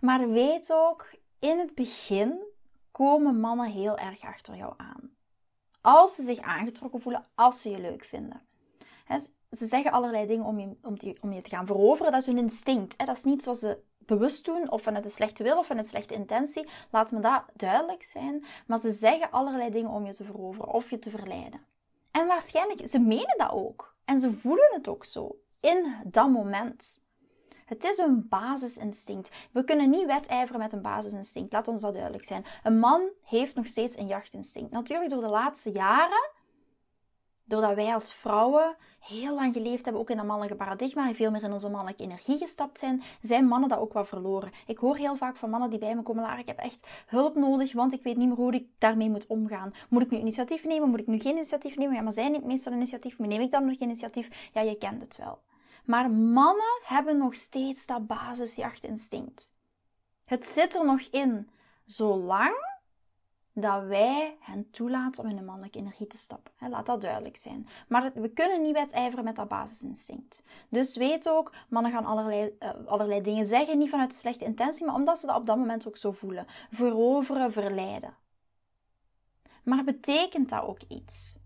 maar 0.00 0.28
weet 0.28 0.72
ook, 0.72 1.10
in 1.38 1.58
het 1.58 1.74
begin 1.74 2.42
komen 2.90 3.40
mannen 3.40 3.70
heel 3.70 3.98
erg 3.98 4.22
achter 4.22 4.56
jou 4.56 4.74
aan. 4.76 5.10
Als 5.80 6.14
ze 6.14 6.22
zich 6.22 6.38
aangetrokken 6.38 7.00
voelen, 7.00 7.26
als 7.34 7.62
ze 7.62 7.70
je 7.70 7.80
leuk 7.80 8.04
vinden. 8.04 8.42
ze 9.50 9.66
zeggen 9.66 9.92
allerlei 9.92 10.26
dingen 10.26 10.44
om 10.44 10.58
je, 10.58 10.76
om, 10.82 10.98
te, 10.98 11.16
om 11.20 11.32
je 11.32 11.40
te 11.40 11.50
gaan 11.50 11.66
veroveren. 11.66 12.12
Dat 12.12 12.20
is 12.20 12.26
hun 12.26 12.38
instinct. 12.38 12.98
Dat 12.98 13.16
is 13.16 13.24
niet 13.24 13.42
zoals 13.42 13.58
ze 13.58 13.82
bewust 13.98 14.44
doen 14.44 14.70
of 14.70 14.82
vanuit 14.82 15.04
een 15.04 15.10
slechte 15.10 15.42
wil 15.42 15.58
of 15.58 15.66
vanuit 15.66 15.88
slechte 15.88 16.14
intentie. 16.14 16.68
Laat 16.90 17.12
me 17.12 17.20
dat 17.20 17.42
duidelijk 17.54 18.04
zijn. 18.04 18.44
Maar 18.66 18.78
ze 18.78 18.90
zeggen 18.90 19.30
allerlei 19.30 19.70
dingen 19.70 19.90
om 19.90 20.06
je 20.06 20.14
te 20.14 20.24
veroveren 20.24 20.72
of 20.72 20.90
je 20.90 20.98
te 20.98 21.10
verleiden. 21.10 21.60
En 22.10 22.26
waarschijnlijk, 22.26 22.88
ze 22.88 22.98
menen 22.98 23.38
dat 23.38 23.50
ook. 23.50 23.94
En 24.04 24.20
ze 24.20 24.32
voelen 24.32 24.70
het 24.72 24.88
ook 24.88 25.04
zo. 25.04 25.36
In 25.60 25.94
dat 26.04 26.30
moment. 26.30 27.00
Het 27.70 27.84
is 27.84 27.98
een 27.98 28.28
basisinstinct. 28.28 29.30
We 29.52 29.64
kunnen 29.64 29.90
niet 29.90 30.06
wedijveren 30.06 30.60
met 30.60 30.72
een 30.72 30.82
basisinstinct. 30.82 31.52
Laat 31.52 31.68
ons 31.68 31.80
dat 31.80 31.92
duidelijk 31.92 32.24
zijn. 32.24 32.44
Een 32.62 32.78
man 32.78 33.10
heeft 33.24 33.54
nog 33.54 33.66
steeds 33.66 33.96
een 33.96 34.06
jachtinstinct. 34.06 34.70
Natuurlijk 34.70 35.10
door 35.10 35.22
de 35.22 35.28
laatste 35.28 35.70
jaren, 35.70 36.30
doordat 37.44 37.74
wij 37.74 37.92
als 37.92 38.14
vrouwen 38.14 38.76
heel 39.00 39.34
lang 39.34 39.54
geleefd 39.54 39.84
hebben, 39.84 40.02
ook 40.02 40.10
in 40.10 40.16
dat 40.16 40.26
mannelijke 40.26 40.56
paradigma 40.56 41.08
en 41.08 41.14
veel 41.14 41.30
meer 41.30 41.42
in 41.42 41.52
onze 41.52 41.68
mannelijke 41.68 42.02
energie 42.02 42.38
gestapt 42.38 42.78
zijn, 42.78 43.02
zijn 43.22 43.46
mannen 43.46 43.68
dat 43.68 43.78
ook 43.78 43.92
wel 43.92 44.04
verloren. 44.04 44.52
Ik 44.66 44.78
hoor 44.78 44.96
heel 44.96 45.16
vaak 45.16 45.36
van 45.36 45.50
mannen 45.50 45.70
die 45.70 45.78
bij 45.78 45.94
me 45.94 46.02
komen, 46.02 46.38
ik 46.38 46.46
heb 46.46 46.58
echt 46.58 46.86
hulp 47.06 47.34
nodig, 47.34 47.72
want 47.72 47.92
ik 47.92 48.02
weet 48.02 48.16
niet 48.16 48.28
meer 48.28 48.36
hoe 48.36 48.52
ik 48.52 48.66
daarmee 48.78 49.10
moet 49.10 49.26
omgaan. 49.26 49.72
Moet 49.88 50.02
ik 50.02 50.10
nu 50.10 50.18
initiatief 50.18 50.64
nemen? 50.64 50.88
Moet 50.88 51.00
ik 51.00 51.06
nu 51.06 51.18
geen 51.18 51.34
initiatief 51.34 51.76
nemen? 51.76 51.94
Ja, 51.94 52.02
maar 52.02 52.12
zij 52.12 52.28
neemt 52.28 52.44
meestal 52.44 52.72
initiatief. 52.72 53.18
Neem 53.18 53.40
ik 53.40 53.50
dan 53.50 53.64
nog 53.66 53.78
geen 53.78 53.88
initiatief? 53.88 54.50
Ja, 54.52 54.60
je 54.60 54.78
kent 54.78 55.02
het 55.02 55.16
wel. 55.16 55.38
Maar 55.90 56.10
mannen 56.10 56.80
hebben 56.82 57.18
nog 57.18 57.34
steeds 57.34 57.86
dat 57.86 58.06
basisjachtinstinct. 58.06 59.52
Het 60.24 60.46
zit 60.46 60.74
er 60.74 60.84
nog 60.84 61.00
in, 61.00 61.50
zolang 61.84 62.54
dat 63.52 63.84
wij 63.84 64.36
hen 64.40 64.70
toelaten 64.70 65.22
om 65.24 65.30
in 65.30 65.36
de 65.36 65.42
mannelijke 65.42 65.78
energie 65.78 66.06
te 66.06 66.16
stappen. 66.16 66.52
Laat 66.58 66.86
dat 66.86 67.00
duidelijk 67.00 67.36
zijn. 67.36 67.68
Maar 67.88 68.12
we 68.14 68.28
kunnen 68.28 68.62
niet 68.62 68.72
wedijveren 68.72 69.24
met 69.24 69.36
dat 69.36 69.48
basisinstinct. 69.48 70.42
Dus 70.68 70.96
weet 70.96 71.28
ook, 71.28 71.52
mannen 71.68 71.92
gaan 71.92 72.04
allerlei, 72.04 72.56
uh, 72.60 72.70
allerlei 72.86 73.22
dingen 73.22 73.46
zeggen, 73.46 73.78
niet 73.78 73.90
vanuit 73.90 74.10
een 74.10 74.16
slechte 74.16 74.44
intentie, 74.44 74.86
maar 74.86 74.94
omdat 74.94 75.18
ze 75.18 75.26
dat 75.26 75.36
op 75.36 75.46
dat 75.46 75.56
moment 75.56 75.86
ook 75.86 75.96
zo 75.96 76.12
voelen. 76.12 76.46
Veroveren, 76.70 77.52
verleiden. 77.52 78.14
Maar 79.62 79.84
betekent 79.84 80.48
dat 80.48 80.62
ook 80.62 80.80
iets? 80.88 81.38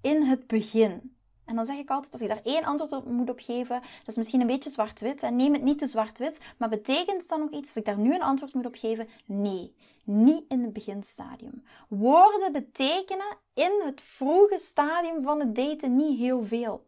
In 0.00 0.22
het 0.22 0.46
begin. 0.46 1.13
En 1.44 1.56
dan 1.56 1.64
zeg 1.64 1.76
ik 1.76 1.90
altijd, 1.90 2.12
als 2.12 2.22
je 2.22 2.28
daar 2.28 2.40
één 2.44 2.64
antwoord 2.64 2.92
op 2.92 3.04
moet 3.04 3.30
op 3.30 3.40
geven, 3.40 3.80
dat 3.80 4.08
is 4.08 4.16
misschien 4.16 4.40
een 4.40 4.46
beetje 4.46 4.70
zwart-wit. 4.70 5.30
Neem 5.30 5.52
het 5.52 5.62
niet 5.62 5.78
te 5.78 5.86
zwart-wit, 5.86 6.40
maar 6.58 6.68
betekent 6.68 7.20
het 7.20 7.28
dan 7.28 7.42
ook 7.42 7.50
iets 7.50 7.66
als 7.66 7.76
ik 7.76 7.84
daar 7.84 7.98
nu 7.98 8.14
een 8.14 8.22
antwoord 8.22 8.54
moet 8.54 8.66
op 8.66 8.74
geven? 8.74 9.08
Nee, 9.24 9.74
niet 10.04 10.44
in 10.48 10.62
het 10.62 10.72
beginstadium. 10.72 11.64
Woorden 11.88 12.52
betekenen 12.52 13.36
in 13.54 13.82
het 13.84 14.00
vroege 14.00 14.58
stadium 14.58 15.22
van 15.22 15.40
het 15.40 15.54
daten 15.54 15.96
niet 15.96 16.18
heel 16.18 16.44
veel. 16.44 16.84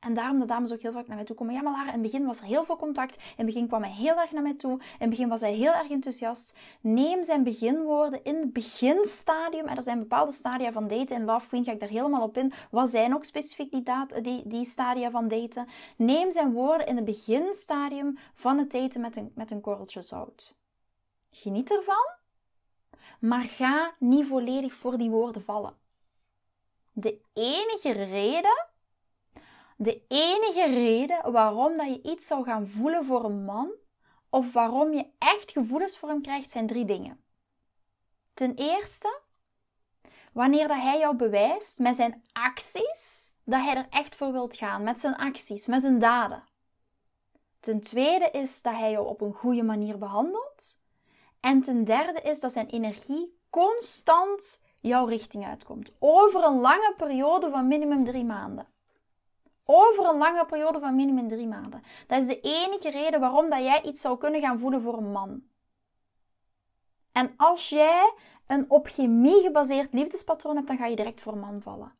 En 0.00 0.14
daarom 0.14 0.38
de 0.38 0.44
dames 0.44 0.72
ook 0.72 0.80
heel 0.80 0.92
vaak 0.92 1.06
naar 1.06 1.16
mij 1.16 1.24
toe 1.24 1.36
komen. 1.36 1.54
Ja, 1.54 1.62
maar 1.62 1.72
Lara, 1.72 1.86
in 1.86 1.92
het 1.92 2.02
begin 2.02 2.26
was 2.26 2.38
er 2.38 2.44
heel 2.44 2.64
veel 2.64 2.76
contact. 2.76 3.16
In 3.16 3.22
het 3.36 3.46
begin 3.46 3.66
kwam 3.66 3.82
hij 3.82 3.92
heel 3.92 4.20
erg 4.20 4.32
naar 4.32 4.42
mij 4.42 4.54
toe. 4.54 4.72
In 4.72 4.80
het 4.98 5.10
begin 5.10 5.28
was 5.28 5.40
hij 5.40 5.54
heel 5.54 5.72
erg 5.72 5.90
enthousiast. 5.90 6.54
Neem 6.80 7.24
zijn 7.24 7.42
beginwoorden 7.42 8.24
in 8.24 8.36
het 8.36 8.52
beginstadium. 8.52 9.66
En 9.66 9.76
er 9.76 9.82
zijn 9.82 9.98
bepaalde 9.98 10.32
stadia 10.32 10.72
van 10.72 10.88
daten. 10.88 11.16
In 11.16 11.24
Love 11.24 11.46
Queen 11.46 11.64
ga 11.64 11.72
ik 11.72 11.80
daar 11.80 11.88
helemaal 11.88 12.22
op 12.22 12.36
in. 12.36 12.52
Wat 12.70 12.90
zijn 12.90 13.14
ook 13.14 13.24
specifiek 13.24 13.70
die, 13.70 13.82
die, 14.22 14.48
die 14.48 14.64
stadia 14.64 15.10
van 15.10 15.28
daten? 15.28 15.68
Neem 15.96 16.30
zijn 16.30 16.52
woorden 16.52 16.86
in 16.86 16.96
het 16.96 17.04
beginstadium 17.04 18.18
van 18.34 18.58
het 18.58 18.72
daten 18.72 19.00
met 19.00 19.16
een, 19.16 19.32
met 19.34 19.50
een 19.50 19.60
korreltje 19.60 20.02
zout. 20.02 20.56
Geniet 21.30 21.70
ervan. 21.70 22.14
Maar 23.20 23.44
ga 23.44 23.94
niet 23.98 24.26
volledig 24.26 24.74
voor 24.74 24.98
die 24.98 25.10
woorden 25.10 25.42
vallen. 25.42 25.74
De 26.92 27.20
enige 27.32 27.92
reden 27.92 28.69
de 29.82 30.02
enige 30.08 30.64
reden 30.64 31.32
waarom 31.32 31.76
dat 31.76 31.86
je 31.86 32.02
iets 32.02 32.26
zou 32.26 32.44
gaan 32.44 32.68
voelen 32.68 33.04
voor 33.04 33.24
een 33.24 33.44
man, 33.44 33.70
of 34.30 34.52
waarom 34.52 34.92
je 34.92 35.06
echt 35.18 35.50
gevoelens 35.50 35.98
voor 35.98 36.08
hem 36.08 36.22
krijgt, 36.22 36.50
zijn 36.50 36.66
drie 36.66 36.84
dingen. 36.84 37.24
Ten 38.34 38.54
eerste, 38.54 39.20
wanneer 40.32 40.68
dat 40.68 40.76
hij 40.76 40.98
jou 40.98 41.16
bewijst 41.16 41.78
met 41.78 41.96
zijn 41.96 42.24
acties 42.32 43.32
dat 43.44 43.60
hij 43.60 43.76
er 43.76 43.86
echt 43.90 44.16
voor 44.16 44.32
wilt 44.32 44.56
gaan, 44.56 44.82
met 44.82 45.00
zijn 45.00 45.16
acties, 45.16 45.66
met 45.66 45.80
zijn 45.80 45.98
daden. 45.98 46.44
Ten 47.60 47.80
tweede 47.80 48.30
is 48.30 48.62
dat 48.62 48.74
hij 48.74 48.90
jou 48.90 49.06
op 49.06 49.20
een 49.20 49.34
goede 49.34 49.62
manier 49.62 49.98
behandelt. 49.98 50.80
En 51.40 51.62
ten 51.62 51.84
derde 51.84 52.20
is 52.20 52.40
dat 52.40 52.52
zijn 52.52 52.68
energie 52.68 53.38
constant 53.50 54.62
jouw 54.80 55.06
richting 55.06 55.46
uitkomt. 55.46 55.92
Over 55.98 56.44
een 56.44 56.60
lange 56.60 56.94
periode 56.96 57.50
van 57.50 57.68
minimum 57.68 58.04
drie 58.04 58.24
maanden. 58.24 58.78
Over 59.72 60.08
een 60.08 60.18
lange 60.18 60.46
periode 60.46 60.78
van 60.78 60.94
minimum 60.94 61.28
drie 61.28 61.46
maanden. 61.46 61.82
Dat 62.06 62.20
is 62.20 62.26
de 62.26 62.40
enige 62.40 62.90
reden 62.90 63.20
waarom 63.20 63.50
dat 63.50 63.62
jij 63.62 63.82
iets 63.82 64.00
zou 64.00 64.18
kunnen 64.18 64.40
gaan 64.40 64.58
voelen 64.58 64.82
voor 64.82 64.96
een 64.96 65.12
man. 65.12 65.42
En 67.12 67.34
als 67.36 67.68
jij 67.68 68.12
een 68.46 68.70
op 68.70 68.86
chemie 68.86 69.42
gebaseerd 69.42 69.92
liefdespatroon 69.92 70.56
hebt, 70.56 70.68
dan 70.68 70.76
ga 70.76 70.86
je 70.86 70.96
direct 70.96 71.20
voor 71.20 71.32
een 71.32 71.38
man 71.38 71.62
vallen. 71.62 71.92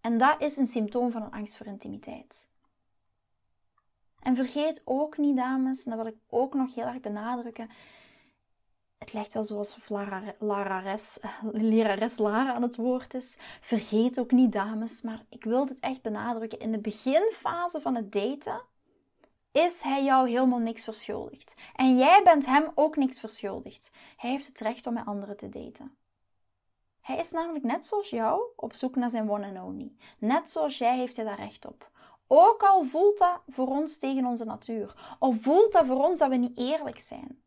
En 0.00 0.18
dat 0.18 0.40
is 0.40 0.56
een 0.56 0.66
symptoom 0.66 1.10
van 1.10 1.22
een 1.22 1.30
angst 1.30 1.56
voor 1.56 1.66
intimiteit. 1.66 2.48
En 4.20 4.36
vergeet 4.36 4.82
ook 4.84 5.18
niet, 5.18 5.36
dames, 5.36 5.84
en 5.84 5.90
dat 5.90 6.00
wil 6.02 6.12
ik 6.12 6.18
ook 6.28 6.54
nog 6.54 6.74
heel 6.74 6.86
erg 6.86 7.00
benadrukken, 7.00 7.70
het 9.04 9.12
lijkt 9.12 9.34
wel 9.34 9.44
zoals 9.44 9.78
Lara, 9.88 10.22
Lara 10.38 10.78
Res, 10.78 11.18
lerares 11.52 12.18
Lara 12.18 12.54
aan 12.54 12.62
het 12.62 12.76
woord 12.76 13.14
is. 13.14 13.38
Vergeet 13.60 14.20
ook 14.20 14.30
niet, 14.30 14.52
dames, 14.52 15.02
maar 15.02 15.24
ik 15.28 15.44
wil 15.44 15.66
dit 15.66 15.80
echt 15.80 16.02
benadrukken. 16.02 16.58
In 16.58 16.72
de 16.72 16.78
beginfase 16.78 17.80
van 17.80 17.94
het 17.94 18.12
daten 18.12 18.60
is 19.52 19.82
hij 19.82 20.04
jou 20.04 20.28
helemaal 20.28 20.58
niks 20.58 20.84
verschuldigd. 20.84 21.54
En 21.76 21.96
jij 21.96 22.20
bent 22.24 22.46
hem 22.46 22.72
ook 22.74 22.96
niks 22.96 23.20
verschuldigd. 23.20 23.90
Hij 24.16 24.30
heeft 24.30 24.46
het 24.46 24.60
recht 24.60 24.86
om 24.86 24.94
met 24.94 25.06
anderen 25.06 25.36
te 25.36 25.48
daten. 25.48 25.96
Hij 27.00 27.18
is 27.18 27.30
namelijk 27.30 27.64
net 27.64 27.86
zoals 27.86 28.10
jou 28.10 28.42
op 28.56 28.74
zoek 28.74 28.96
naar 28.96 29.10
zijn 29.10 29.30
one 29.30 29.46
and 29.46 29.66
only. 29.66 29.92
Net 30.18 30.50
zoals 30.50 30.78
jij 30.78 30.96
heeft 30.96 31.16
hij 31.16 31.24
daar 31.24 31.38
recht 31.38 31.66
op. 31.66 31.90
Ook 32.26 32.62
al 32.62 32.84
voelt 32.84 33.18
dat 33.18 33.40
voor 33.48 33.68
ons 33.68 33.98
tegen 33.98 34.24
onze 34.24 34.44
natuur. 34.44 35.16
Of 35.18 35.42
voelt 35.42 35.72
dat 35.72 35.86
voor 35.86 36.04
ons 36.04 36.18
dat 36.18 36.28
we 36.28 36.36
niet 36.36 36.58
eerlijk 36.58 37.00
zijn. 37.00 37.43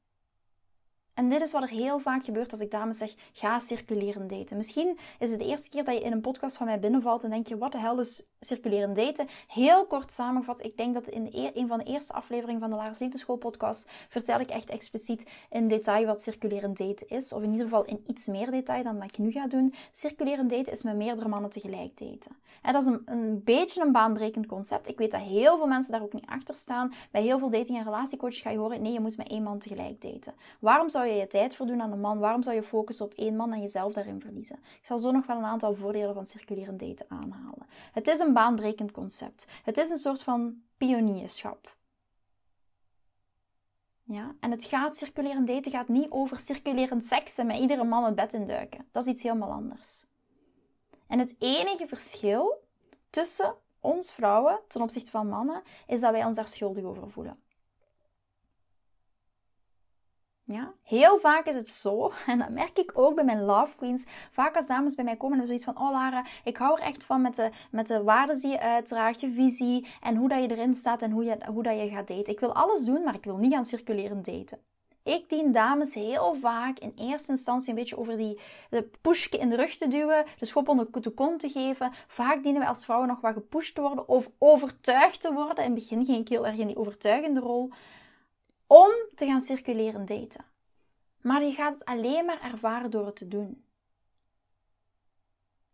En 1.17 1.29
dit 1.29 1.41
is 1.41 1.51
wat 1.51 1.61
er 1.61 1.69
heel 1.69 1.99
vaak 1.99 2.25
gebeurt 2.25 2.51
als 2.51 2.59
ik 2.59 2.71
dames 2.71 2.97
zeg: 2.97 3.15
ga 3.33 3.59
circuleren 3.59 4.27
daten. 4.27 4.57
Misschien 4.57 4.97
is 5.19 5.29
het 5.29 5.39
de 5.39 5.45
eerste 5.45 5.69
keer 5.69 5.83
dat 5.83 5.95
je 5.95 6.01
in 6.01 6.11
een 6.11 6.21
podcast 6.21 6.57
van 6.57 6.65
mij 6.65 6.79
binnenvalt 6.79 7.23
en 7.23 7.29
denk 7.29 7.47
je: 7.47 7.57
wat 7.57 7.71
de 7.71 7.77
hel 7.77 7.99
is 7.99 8.23
circuleren 8.39 8.93
daten? 8.93 9.27
Heel 9.47 9.85
kort 9.85 10.11
samengevat, 10.11 10.63
ik 10.63 10.77
denk 10.77 10.93
dat 10.93 11.07
in 11.07 11.29
een 11.31 11.67
van 11.67 11.77
de 11.77 11.83
eerste 11.83 12.13
afleveringen 12.13 12.59
van 12.59 12.69
de 12.69 12.75
Lars 12.75 12.99
Liefdeschool 12.99 13.35
podcast 13.35 13.89
vertel 14.09 14.39
ik 14.39 14.49
echt 14.49 14.69
expliciet 14.69 15.29
in 15.49 15.67
detail 15.67 16.05
wat 16.05 16.21
circuleren 16.21 16.73
daten 16.73 17.09
is. 17.09 17.33
Of 17.33 17.41
in 17.41 17.51
ieder 17.51 17.65
geval 17.65 17.85
in 17.85 18.03
iets 18.07 18.25
meer 18.25 18.51
detail 18.51 18.83
dan 18.83 18.97
wat 18.97 19.07
ik 19.07 19.17
nu 19.17 19.31
ga 19.31 19.47
doen. 19.47 19.73
Circuleren 19.91 20.47
daten 20.47 20.71
is 20.71 20.83
met 20.83 20.95
meerdere 20.95 21.27
mannen 21.27 21.49
tegelijk 21.49 21.97
daten. 21.97 22.35
En 22.67 22.73
dat 22.73 22.81
is 22.81 22.87
een, 22.87 23.01
een 23.05 23.43
beetje 23.43 23.81
een 23.81 23.91
baanbrekend 23.91 24.45
concept. 24.45 24.87
Ik 24.87 24.97
weet 24.97 25.11
dat 25.11 25.21
heel 25.21 25.57
veel 25.57 25.67
mensen 25.67 25.91
daar 25.91 26.01
ook 26.01 26.13
niet 26.13 26.25
achter 26.25 26.55
staan. 26.55 26.93
Bij 27.11 27.21
heel 27.21 27.39
veel 27.39 27.49
dating- 27.49 27.77
en 27.77 27.83
relatiecoaches 27.83 28.41
ga 28.41 28.49
je 28.49 28.57
horen: 28.57 28.81
nee, 28.81 28.91
je 28.91 28.99
moet 28.99 29.17
met 29.17 29.29
één 29.29 29.43
man 29.43 29.59
tegelijk 29.59 30.01
daten. 30.01 30.33
Waarom 30.59 30.89
zou 30.89 31.05
je 31.05 31.13
je 31.13 31.27
tijd 31.27 31.55
verdoen 31.55 31.81
aan 31.81 31.91
een 31.91 31.99
man? 31.99 32.19
Waarom 32.19 32.43
zou 32.43 32.55
je 32.55 32.63
focussen 32.63 33.05
op 33.05 33.13
één 33.13 33.35
man 33.35 33.53
en 33.53 33.61
jezelf 33.61 33.93
daarin 33.93 34.21
verliezen? 34.21 34.55
Ik 34.55 34.85
zal 34.85 34.99
zo 34.99 35.11
nog 35.11 35.25
wel 35.25 35.37
een 35.37 35.45
aantal 35.45 35.73
voordelen 35.73 36.13
van 36.13 36.25
circuleren 36.25 36.77
daten 36.77 37.05
aanhalen. 37.09 37.67
Het 37.91 38.07
is 38.07 38.19
een 38.19 38.33
baanbrekend 38.33 38.91
concept. 38.91 39.47
Het 39.63 39.77
is 39.77 39.89
een 39.89 39.97
soort 39.97 40.23
van 40.23 40.61
pionierschap. 40.77 41.75
Ja, 44.03 44.35
en 44.39 44.51
het 44.51 44.63
gaat 44.63 44.97
circulerend 44.97 45.47
daten 45.47 45.71
gaat 45.71 45.87
niet 45.87 46.09
over 46.09 46.39
circulerend 46.39 47.05
seks 47.05 47.37
en 47.37 47.47
met 47.47 47.57
iedere 47.57 47.83
man 47.83 48.03
het 48.03 48.15
bed 48.15 48.33
induiken. 48.33 48.87
Dat 48.91 49.05
is 49.05 49.13
iets 49.13 49.23
helemaal 49.23 49.51
anders. 49.51 50.05
En 51.07 51.19
het 51.19 51.35
enige 51.39 51.87
verschil 51.87 52.63
tussen 53.09 53.55
ons 53.79 54.13
vrouwen 54.13 54.59
ten 54.67 54.81
opzichte 54.81 55.11
van 55.11 55.27
mannen, 55.27 55.63
is 55.87 56.01
dat 56.01 56.11
wij 56.11 56.25
ons 56.25 56.35
daar 56.35 56.47
schuldig 56.47 56.83
over 56.83 57.09
voelen. 57.09 57.39
Ja? 60.43 60.73
Heel 60.83 61.19
vaak 61.19 61.45
is 61.45 61.55
het 61.55 61.69
zo, 61.69 62.11
en 62.27 62.39
dat 62.39 62.49
merk 62.49 62.77
ik 62.77 62.91
ook 62.93 63.15
bij 63.15 63.23
mijn 63.23 63.43
love 63.43 63.75
queens. 63.75 64.05
Vaak 64.31 64.55
als 64.55 64.67
dames 64.67 64.95
bij 64.95 65.03
mij 65.03 65.17
komen 65.17 65.39
en 65.39 65.45
zoiets 65.45 65.63
van: 65.63 65.79
Oh 65.79 65.91
Lara, 65.91 66.25
ik 66.43 66.57
hou 66.57 66.79
er 66.79 66.85
echt 66.85 67.05
van 67.05 67.21
met 67.21 67.35
de, 67.35 67.49
met 67.71 67.87
de 67.87 68.03
waarden 68.03 68.39
die 68.39 68.51
je 68.51 68.59
uitdraagt, 68.59 69.21
je 69.21 69.31
visie 69.31 69.87
en 70.01 70.15
hoe 70.15 70.29
dat 70.29 70.41
je 70.41 70.51
erin 70.51 70.75
staat 70.75 71.01
en 71.01 71.11
hoe, 71.11 71.23
je, 71.23 71.37
hoe 71.45 71.63
dat 71.63 71.77
je 71.77 71.89
gaat 71.89 72.07
daten. 72.07 72.33
Ik 72.33 72.39
wil 72.39 72.53
alles 72.53 72.85
doen, 72.85 73.03
maar 73.03 73.15
ik 73.15 73.23
wil 73.23 73.37
niet 73.37 73.53
gaan 73.53 73.65
circuleren 73.65 74.23
daten. 74.23 74.59
Ik 75.07 75.29
dien 75.29 75.51
dames 75.51 75.93
heel 75.93 76.35
vaak 76.35 76.79
in 76.79 76.93
eerste 76.95 77.31
instantie 77.31 77.69
een 77.69 77.75
beetje 77.75 77.97
over 77.97 78.17
die 78.17 78.39
de 78.69 78.89
pushje 79.01 79.37
in 79.37 79.49
de 79.49 79.55
rug 79.55 79.77
te 79.77 79.87
duwen, 79.87 80.25
de 80.37 80.45
schop 80.45 80.67
onder 80.67 81.01
de 81.01 81.09
kont 81.09 81.39
te 81.39 81.49
geven. 81.49 81.91
Vaak 82.07 82.43
dienen 82.43 82.59
wij 82.59 82.69
als 82.69 82.85
vrouwen 82.85 83.07
nog 83.07 83.21
wat 83.21 83.33
gepusht 83.33 83.75
te 83.75 83.81
worden 83.81 84.07
of 84.07 84.29
overtuigd 84.37 85.21
te 85.21 85.33
worden. 85.33 85.63
In 85.63 85.71
het 85.71 85.79
begin 85.79 86.05
ging 86.05 86.17
ik 86.17 86.27
heel 86.27 86.47
erg 86.47 86.57
in 86.57 86.67
die 86.67 86.77
overtuigende 86.77 87.39
rol 87.39 87.71
om 88.67 88.91
te 89.15 89.25
gaan 89.25 89.41
circuleren 89.41 90.05
daten. 90.05 90.45
Maar 91.21 91.43
je 91.43 91.51
gaat 91.51 91.73
het 91.73 91.85
alleen 91.85 92.25
maar 92.25 92.41
ervaren 92.41 92.91
door 92.91 93.05
het 93.05 93.15
te 93.15 93.27
doen. 93.27 93.63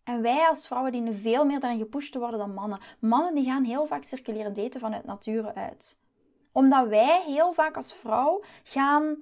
En 0.03 0.21
wij 0.21 0.47
als 0.47 0.67
vrouwen 0.67 0.91
dienen 0.91 1.15
veel 1.15 1.45
meer 1.45 1.59
daarin 1.59 1.79
gepusht 1.79 2.11
te 2.11 2.19
worden 2.19 2.39
dan 2.39 2.53
mannen. 2.53 2.79
Mannen 2.99 3.35
die 3.35 3.45
gaan 3.45 3.63
heel 3.63 3.87
vaak 3.87 4.03
circuleren 4.03 4.53
daten 4.53 4.79
vanuit 4.79 5.05
nature 5.05 5.53
uit. 5.53 6.01
Omdat 6.53 6.87
wij 6.87 7.23
heel 7.25 7.53
vaak 7.53 7.75
als 7.75 7.93
vrouw 7.93 8.43
gaan 8.63 9.17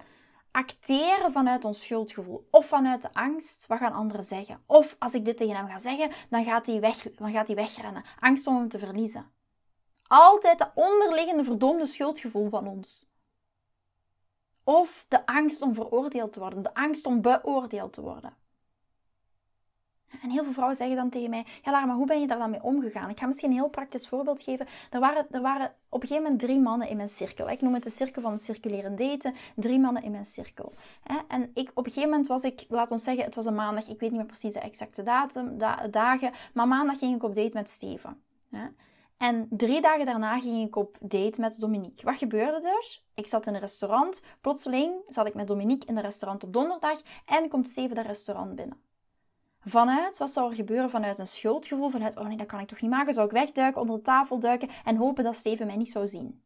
acteren 0.51 1.31
vanuit 1.31 1.65
ons 1.65 1.81
schuldgevoel. 1.81 2.47
Of 2.51 2.65
vanuit 2.65 3.01
de 3.01 3.13
angst, 3.13 3.67
wat 3.67 3.77
gaan 3.77 3.93
anderen 3.93 4.25
zeggen? 4.25 4.63
Of 4.65 4.95
als 4.99 5.13
ik 5.13 5.25
dit 5.25 5.37
tegen 5.37 5.55
hem 5.55 5.67
ga 5.67 5.77
zeggen, 5.77 6.11
dan 6.29 6.43
gaat 6.43 6.65
hij, 6.65 6.79
weg, 6.79 7.01
dan 7.01 7.31
gaat 7.31 7.47
hij 7.47 7.55
wegrennen. 7.55 8.03
Angst 8.19 8.47
om 8.47 8.55
hem 8.55 8.69
te 8.69 8.79
verliezen. 8.79 9.31
Altijd 10.07 10.59
dat 10.59 10.71
onderliggende 10.75 11.43
verdomde 11.43 11.85
schuldgevoel 11.85 12.49
van 12.49 12.67
ons. 12.67 13.09
Of 14.63 15.05
de 15.07 15.25
angst 15.25 15.61
om 15.61 15.73
veroordeeld 15.73 16.33
te 16.33 16.39
worden, 16.39 16.63
de 16.63 16.73
angst 16.73 17.05
om 17.05 17.21
beoordeeld 17.21 17.93
te 17.93 18.01
worden. 18.01 18.35
En 20.21 20.29
heel 20.29 20.43
veel 20.43 20.53
vrouwen 20.53 20.77
zeggen 20.77 20.95
dan 20.95 21.09
tegen 21.09 21.29
mij: 21.29 21.45
Ja, 21.63 21.85
maar 21.85 21.95
hoe 21.95 22.05
ben 22.05 22.21
je 22.21 22.27
daar 22.27 22.37
dan 22.37 22.49
mee 22.49 22.63
omgegaan? 22.63 23.09
Ik 23.09 23.19
ga 23.19 23.25
misschien 23.25 23.49
een 23.49 23.55
heel 23.55 23.69
praktisch 23.69 24.07
voorbeeld 24.07 24.41
geven. 24.41 24.67
Er 24.89 24.99
waren, 24.99 25.25
er 25.31 25.41
waren 25.41 25.73
op 25.89 26.01
een 26.01 26.07
gegeven 26.07 26.23
moment 26.23 26.41
drie 26.41 26.59
mannen 26.59 26.87
in 26.87 26.97
mijn 26.97 27.09
cirkel. 27.09 27.49
Ik 27.49 27.61
noem 27.61 27.73
het 27.73 27.83
de 27.83 27.89
cirkel 27.89 28.21
van 28.21 28.31
het 28.31 28.43
circuleren 28.43 28.95
daten. 28.95 29.35
Drie 29.55 29.79
mannen 29.79 30.03
in 30.03 30.11
mijn 30.11 30.25
cirkel. 30.25 30.73
En 31.27 31.51
ik, 31.53 31.71
op 31.73 31.85
een 31.85 31.91
gegeven 31.91 32.09
moment 32.09 32.27
was 32.27 32.43
ik, 32.43 32.65
laat 32.69 32.91
ons 32.91 33.03
zeggen, 33.03 33.23
het 33.23 33.35
was 33.35 33.45
een 33.45 33.55
maandag. 33.55 33.87
Ik 33.87 33.99
weet 33.99 34.09
niet 34.09 34.19
meer 34.19 34.25
precies 34.25 34.53
de 34.53 34.59
exacte 34.59 35.03
datum, 35.03 35.57
dagen. 35.91 36.31
Maar 36.53 36.67
maandag 36.67 36.97
ging 36.97 37.15
ik 37.15 37.23
op 37.23 37.35
date 37.35 37.51
met 37.53 37.69
Steven. 37.69 38.21
En 39.17 39.47
drie 39.49 39.81
dagen 39.81 40.05
daarna 40.05 40.39
ging 40.39 40.67
ik 40.67 40.75
op 40.75 40.97
date 40.99 41.41
met 41.41 41.59
Dominique. 41.59 42.05
Wat 42.05 42.17
gebeurde 42.17 42.67
er? 42.67 43.01
Ik 43.13 43.27
zat 43.27 43.47
in 43.47 43.53
een 43.53 43.59
restaurant. 43.59 44.23
Plotseling 44.41 44.93
zat 45.07 45.27
ik 45.27 45.33
met 45.33 45.47
Dominique 45.47 45.87
in 45.87 45.95
het 45.95 46.05
restaurant 46.05 46.43
op 46.43 46.53
donderdag 46.53 47.01
en 47.25 47.49
komt 47.49 47.67
Steven 47.67 47.95
dat 47.95 48.05
restaurant 48.05 48.55
binnen. 48.55 48.90
Vanuit, 49.65 50.17
wat 50.17 50.31
zou 50.31 50.49
er 50.49 50.55
gebeuren? 50.55 50.89
Vanuit 50.89 51.19
een 51.19 51.27
schuldgevoel, 51.27 51.89
vanuit, 51.89 52.17
oh 52.17 52.27
nee, 52.27 52.37
dat 52.37 52.47
kan 52.47 52.59
ik 52.59 52.67
toch 52.67 52.81
niet 52.81 52.91
maken? 52.91 53.13
Zou 53.13 53.25
ik 53.25 53.33
wegduiken, 53.33 53.81
onder 53.81 53.95
de 53.95 54.01
tafel 54.01 54.39
duiken 54.39 54.69
en 54.83 54.95
hopen 54.95 55.23
dat 55.23 55.35
Steven 55.35 55.67
mij 55.67 55.75
niet 55.75 55.91
zou 55.91 56.07
zien? 56.07 56.43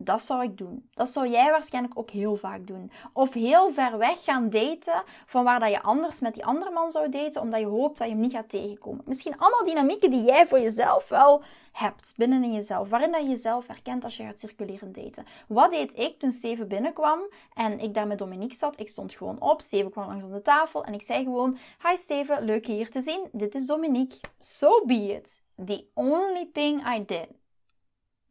Dat 0.00 0.22
zou 0.22 0.42
ik 0.42 0.58
doen. 0.58 0.88
Dat 0.94 1.08
zou 1.08 1.28
jij 1.28 1.50
waarschijnlijk 1.50 1.98
ook 1.98 2.10
heel 2.10 2.36
vaak 2.36 2.66
doen. 2.66 2.90
Of 3.12 3.32
heel 3.32 3.72
ver 3.72 3.98
weg 3.98 4.24
gaan 4.24 4.50
daten 4.50 5.02
van 5.26 5.44
waar 5.44 5.60
dat 5.60 5.70
je 5.70 5.82
anders 5.82 6.20
met 6.20 6.34
die 6.34 6.44
andere 6.44 6.70
man 6.70 6.90
zou 6.90 7.08
daten, 7.08 7.42
omdat 7.42 7.60
je 7.60 7.66
hoopt 7.66 7.98
dat 7.98 8.06
je 8.06 8.12
hem 8.12 8.22
niet 8.22 8.32
gaat 8.32 8.48
tegenkomen. 8.48 9.02
Misschien 9.04 9.38
allemaal 9.38 9.64
dynamieken 9.64 10.10
die 10.10 10.22
jij 10.22 10.46
voor 10.46 10.60
jezelf 10.60 11.08
wel 11.08 11.42
hebt 11.72 12.14
binnen 12.16 12.42
in 12.42 12.52
jezelf, 12.52 12.88
waarin 12.88 13.12
dat 13.12 13.22
je 13.22 13.28
jezelf 13.28 13.66
herkent 13.66 14.04
als 14.04 14.16
je 14.16 14.22
gaat 14.22 14.38
circuleren 14.38 14.92
daten. 14.92 15.26
Wat 15.48 15.70
deed 15.70 15.98
ik 15.98 16.18
toen 16.18 16.32
Steven 16.32 16.68
binnenkwam 16.68 17.20
en 17.54 17.78
ik 17.80 17.94
daar 17.94 18.06
met 18.06 18.18
Dominique 18.18 18.56
zat? 18.56 18.80
Ik 18.80 18.88
stond 18.88 19.12
gewoon 19.12 19.40
op, 19.40 19.60
Steven 19.60 19.90
kwam 19.90 20.06
langs 20.06 20.24
aan 20.24 20.32
de 20.32 20.42
tafel 20.42 20.84
en 20.84 20.94
ik 20.94 21.02
zei 21.02 21.24
gewoon: 21.24 21.58
Hi 21.88 21.96
Steven, 21.96 22.44
leuk 22.44 22.66
je 22.66 22.72
hier 22.72 22.90
te 22.90 23.02
zien. 23.02 23.28
Dit 23.32 23.54
is 23.54 23.66
Dominique. 23.66 24.18
So 24.38 24.84
be 24.86 24.94
it. 24.94 25.42
The 25.64 25.84
only 25.94 26.50
thing 26.52 26.96
I 26.96 27.04
did 27.06 27.28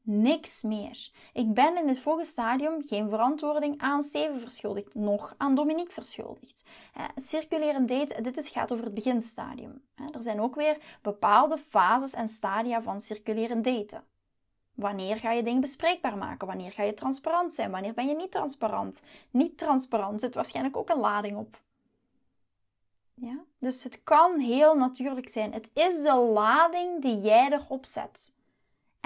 Niks 0.09 0.61
meer. 0.61 1.09
Ik 1.33 1.53
ben 1.53 1.77
in 1.77 1.87
dit 1.87 1.99
volgende 1.99 2.29
stadium 2.29 2.83
geen 2.85 3.09
verantwoording 3.09 3.81
aan 3.81 4.03
Steven 4.03 4.39
verschuldigd, 4.39 4.95
nog 4.95 5.35
aan 5.37 5.55
Dominique 5.55 5.93
verschuldigd. 5.93 6.63
Het 7.13 7.27
circuleren 7.27 7.85
date, 7.85 8.21
dit 8.21 8.37
is, 8.37 8.49
gaat 8.49 8.71
over 8.71 8.85
het 8.85 8.93
beginstadium. 8.93 9.81
Er 10.11 10.23
zijn 10.23 10.41
ook 10.41 10.55
weer 10.55 10.77
bepaalde 11.01 11.57
fases 11.57 12.13
en 12.13 12.27
stadia 12.27 12.81
van 12.81 13.01
circuleren 13.01 13.61
daten. 13.61 14.03
Wanneer 14.73 15.17
ga 15.17 15.31
je 15.31 15.43
dingen 15.43 15.61
bespreekbaar 15.61 16.17
maken? 16.17 16.47
Wanneer 16.47 16.71
ga 16.71 16.83
je 16.83 16.93
transparant 16.93 17.53
zijn? 17.53 17.71
Wanneer 17.71 17.93
ben 17.93 18.07
je 18.07 18.15
niet 18.15 18.31
transparant? 18.31 19.01
Niet 19.31 19.57
transparant 19.57 20.21
zit 20.21 20.35
waarschijnlijk 20.35 20.77
ook 20.77 20.89
een 20.89 20.99
lading 20.99 21.37
op. 21.37 21.61
Ja? 23.13 23.43
Dus 23.59 23.83
het 23.83 24.03
kan 24.03 24.39
heel 24.39 24.75
natuurlijk 24.77 25.29
zijn. 25.29 25.53
Het 25.53 25.69
is 25.73 26.01
de 26.01 26.15
lading 26.15 27.01
die 27.01 27.19
jij 27.21 27.51
erop 27.51 27.85
zet. 27.85 28.35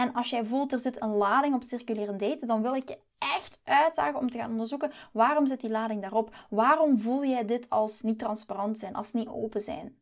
En 0.02 0.14
als 0.14 0.30
jij 0.30 0.46
voelt 0.46 0.74
er 0.74 0.80
zit 0.80 1.02
een 1.02 1.16
lading 1.16 1.56
op 1.56 1.64
circuleren 1.64 2.18
daten, 2.18 2.48
dan 2.48 2.62
wil 2.62 2.76
ik 2.76 2.90
je 2.90 2.98
echt 3.18 3.62
uitdagen 3.64 4.20
om 4.20 4.30
te 4.30 4.38
gaan 4.38 4.52
onderzoeken 4.52 4.92
waarom 5.14 5.46
zit 5.46 5.62
die 5.62 5.70
lading 5.70 6.02
daarop? 6.02 6.36
Waarom 6.50 7.00
voel 7.00 7.26
jij 7.26 7.46
dit 7.46 7.70
als 7.70 8.02
niet 8.02 8.20
transparant 8.20 8.78
zijn, 8.78 8.96
als 8.96 9.14
niet 9.14 9.28
open 9.28 9.62
zijn? 9.62 10.00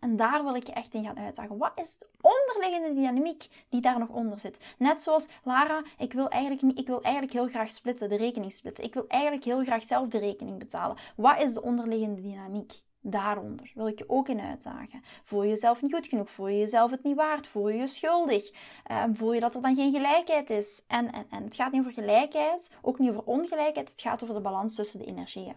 En 0.00 0.16
daar 0.16 0.44
wil 0.44 0.54
ik 0.54 0.66
je 0.66 0.72
echt 0.72 0.94
in 0.94 1.04
gaan 1.04 1.18
uitdagen. 1.18 1.58
Wat 1.58 1.72
is 1.74 1.98
de 1.98 2.06
onderliggende 2.20 3.00
dynamiek 3.00 3.48
die 3.68 3.80
daar 3.80 3.98
nog 3.98 4.08
onder 4.08 4.38
zit? 4.38 4.74
Net 4.78 5.02
zoals 5.02 5.28
Lara, 5.44 5.82
ik 5.98 6.12
wil 6.12 6.28
eigenlijk, 6.28 6.62
niet, 6.62 6.78
ik 6.78 6.86
wil 6.86 7.02
eigenlijk 7.02 7.34
heel 7.34 7.48
graag 7.48 7.70
splitten, 7.70 8.08
de 8.08 8.16
rekening 8.16 8.52
splitten. 8.52 8.84
Ik 8.84 8.94
wil 8.94 9.06
eigenlijk 9.08 9.44
heel 9.44 9.64
graag 9.64 9.82
zelf 9.82 10.08
de 10.08 10.18
rekening 10.18 10.58
betalen. 10.58 10.96
Wat 11.16 11.42
is 11.42 11.54
de 11.54 11.62
onderliggende 11.62 12.20
dynamiek? 12.20 12.72
Daaronder 13.04 13.72
wil 13.74 13.86
ik 13.86 13.98
je 13.98 14.08
ook 14.08 14.28
in 14.28 14.40
uitdagen. 14.40 15.02
Voel 15.24 15.42
je 15.42 15.48
jezelf 15.48 15.82
niet 15.82 15.94
goed 15.94 16.06
genoeg? 16.06 16.30
Voel 16.30 16.48
je 16.48 16.58
jezelf 16.58 16.90
het 16.90 17.02
niet 17.02 17.16
waard? 17.16 17.46
Voel 17.46 17.68
je 17.68 17.78
je 17.78 17.86
schuldig? 17.86 18.50
Um, 18.90 19.16
voel 19.16 19.32
je 19.32 19.40
dat 19.40 19.54
er 19.54 19.62
dan 19.62 19.74
geen 19.74 19.92
gelijkheid 19.92 20.50
is? 20.50 20.84
En, 20.88 21.12
en, 21.12 21.26
en 21.30 21.44
het 21.44 21.54
gaat 21.54 21.72
niet 21.72 21.80
over 21.80 21.92
gelijkheid, 21.92 22.70
ook 22.82 22.98
niet 22.98 23.10
over 23.10 23.22
ongelijkheid. 23.24 23.88
Het 23.90 24.00
gaat 24.00 24.22
over 24.22 24.34
de 24.34 24.40
balans 24.40 24.74
tussen 24.74 24.98
de 24.98 25.06
energieën. 25.06 25.56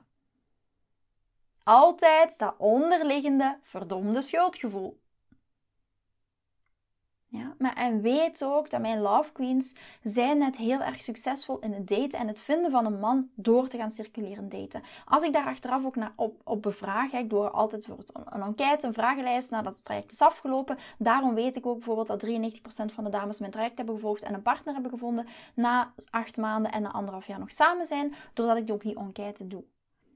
Altijd 1.63 2.37
dat 2.37 2.55
onderliggende 2.57 3.59
verdomde 3.61 4.21
schuldgevoel. 4.21 4.99
Maar 7.57 7.75
en 7.75 8.01
weet 8.01 8.43
ook 8.43 8.69
dat 8.69 8.81
mijn 8.81 9.01
love 9.01 9.31
queens 9.31 9.75
zijn 10.03 10.37
net 10.37 10.57
heel 10.57 10.81
erg 10.81 10.99
succesvol 10.99 11.59
in 11.59 11.73
het 11.73 11.87
daten 11.87 12.19
en 12.19 12.27
het 12.27 12.39
vinden 12.39 12.71
van 12.71 12.85
een 12.85 12.99
man 12.99 13.29
door 13.35 13.67
te 13.67 13.77
gaan 13.77 13.91
circuleren 13.91 14.49
daten. 14.49 14.83
Als 15.05 15.23
ik 15.23 15.33
daar 15.33 15.45
achteraf 15.45 15.85
ook 15.85 15.95
naar 15.95 16.13
op, 16.15 16.41
op 16.43 16.61
bevraag, 16.61 17.11
ik 17.11 17.29
doe 17.29 17.49
altijd 17.49 17.87
een, 17.87 17.97
een 18.29 18.41
enquête, 18.41 18.87
een 18.87 18.93
vragenlijst 18.93 19.51
nadat 19.51 19.75
het 19.75 19.85
traject 19.85 20.11
is 20.11 20.21
afgelopen. 20.21 20.77
Daarom 20.97 21.33
weet 21.33 21.55
ik 21.55 21.65
ook 21.65 21.75
bijvoorbeeld 21.75 22.07
dat 22.07 22.23
93% 22.23 22.93
van 22.93 23.03
de 23.03 23.09
dames 23.09 23.39
mijn 23.39 23.51
traject 23.51 23.77
hebben 23.77 23.95
gevolgd 23.95 24.23
en 24.23 24.33
een 24.33 24.41
partner 24.41 24.73
hebben 24.73 24.91
gevonden 24.91 25.27
na 25.53 25.93
acht 26.09 26.37
maanden 26.37 26.71
en 26.71 26.81
na 26.81 26.91
anderhalf 26.91 27.27
jaar 27.27 27.39
nog 27.39 27.51
samen 27.51 27.85
zijn, 27.85 28.13
doordat 28.33 28.57
ik 28.57 28.71
ook 28.71 28.81
die 28.81 28.97
enquête 28.97 29.47
doe. 29.47 29.63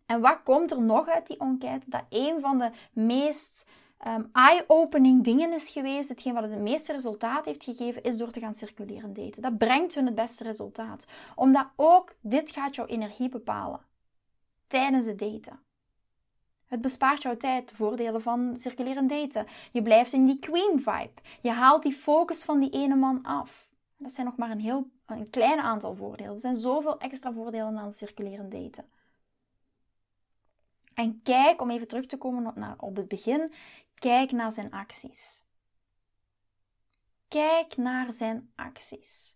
En 0.06 0.22
wat 0.22 0.44
komt 0.44 0.72
er 0.72 0.82
nog 0.82 1.08
uit 1.08 1.28
die 1.28 1.38
enquête? 1.38 1.90
Dat 1.90 2.04
een 2.10 2.42
van 2.42 2.58
de 2.58 2.72
meest 2.94 3.70
um, 4.08 4.30
eye-opening 4.34 5.24
dingen 5.24 5.54
is 5.54 5.70
geweest, 5.70 6.10
hetgeen 6.10 6.34
wat 6.34 6.44
het, 6.44 6.52
het 6.52 6.62
meeste 6.62 6.92
resultaat 6.92 7.46
heeft 7.46 7.64
gegeven, 7.64 8.04
is 8.04 8.18
door 8.18 8.32
te 8.32 8.40
gaan 8.40 8.54
circuleren 8.54 9.14
daten. 9.14 9.42
Dat 9.42 9.58
brengt 9.58 9.96
hun 9.96 10.06
het 10.06 10.16
beste 10.16 10.44
resultaat. 10.44 11.08
Omdat 11.36 11.68
ook 11.76 12.16
dit 12.22 12.52
gaat 12.52 12.76
jouw 12.76 12.86
energie 12.86 13.30
bepalen. 13.30 13.80
Tijdens 14.68 15.06
het 15.06 15.20
daten. 15.20 15.60
Het 16.68 16.82
bespaart 16.82 17.22
jouw 17.22 17.38
tijd, 17.38 17.70
de 17.70 17.76
voordelen 17.76 18.22
van 18.22 18.58
circuleren 18.58 19.08
daten. 19.08 19.46
Je 19.72 19.82
blijft 19.82 20.14
in 20.14 20.26
die 20.26 20.40
queen 20.40 20.78
vibe. 20.78 21.22
Je 21.42 21.52
haalt 21.52 21.84
die 21.84 21.94
focus 21.94 22.44
van 22.44 22.60
die 22.60 22.70
ene 22.70 22.96
man 22.96 23.24
af. 23.24 23.68
Dat 23.98 24.12
zijn 24.12 24.26
nog 24.26 24.36
maar 24.36 24.52
een 24.52 24.60
heel 24.60 24.88
een 25.06 25.30
klein 25.30 25.60
aantal 25.60 25.96
voordelen. 25.96 26.34
Er 26.34 26.40
zijn 26.40 26.56
zoveel 26.56 27.00
extra 27.00 27.34
voordelen 27.34 27.78
aan 27.78 27.94
circuleren 27.94 28.50
daten. 28.50 28.86
En 31.00 31.22
kijk, 31.22 31.62
om 31.62 31.70
even 31.70 31.88
terug 31.88 32.06
te 32.06 32.18
komen 32.18 32.54
naar, 32.56 32.76
op 32.78 32.96
het 32.96 33.08
begin, 33.08 33.54
Kijk 34.00 34.32
naar 34.32 34.52
zijn 34.52 34.72
acties. 34.72 35.44
Kijk 37.28 37.78
naar 37.78 38.14
zijn 38.14 38.52
acties. 38.56 39.36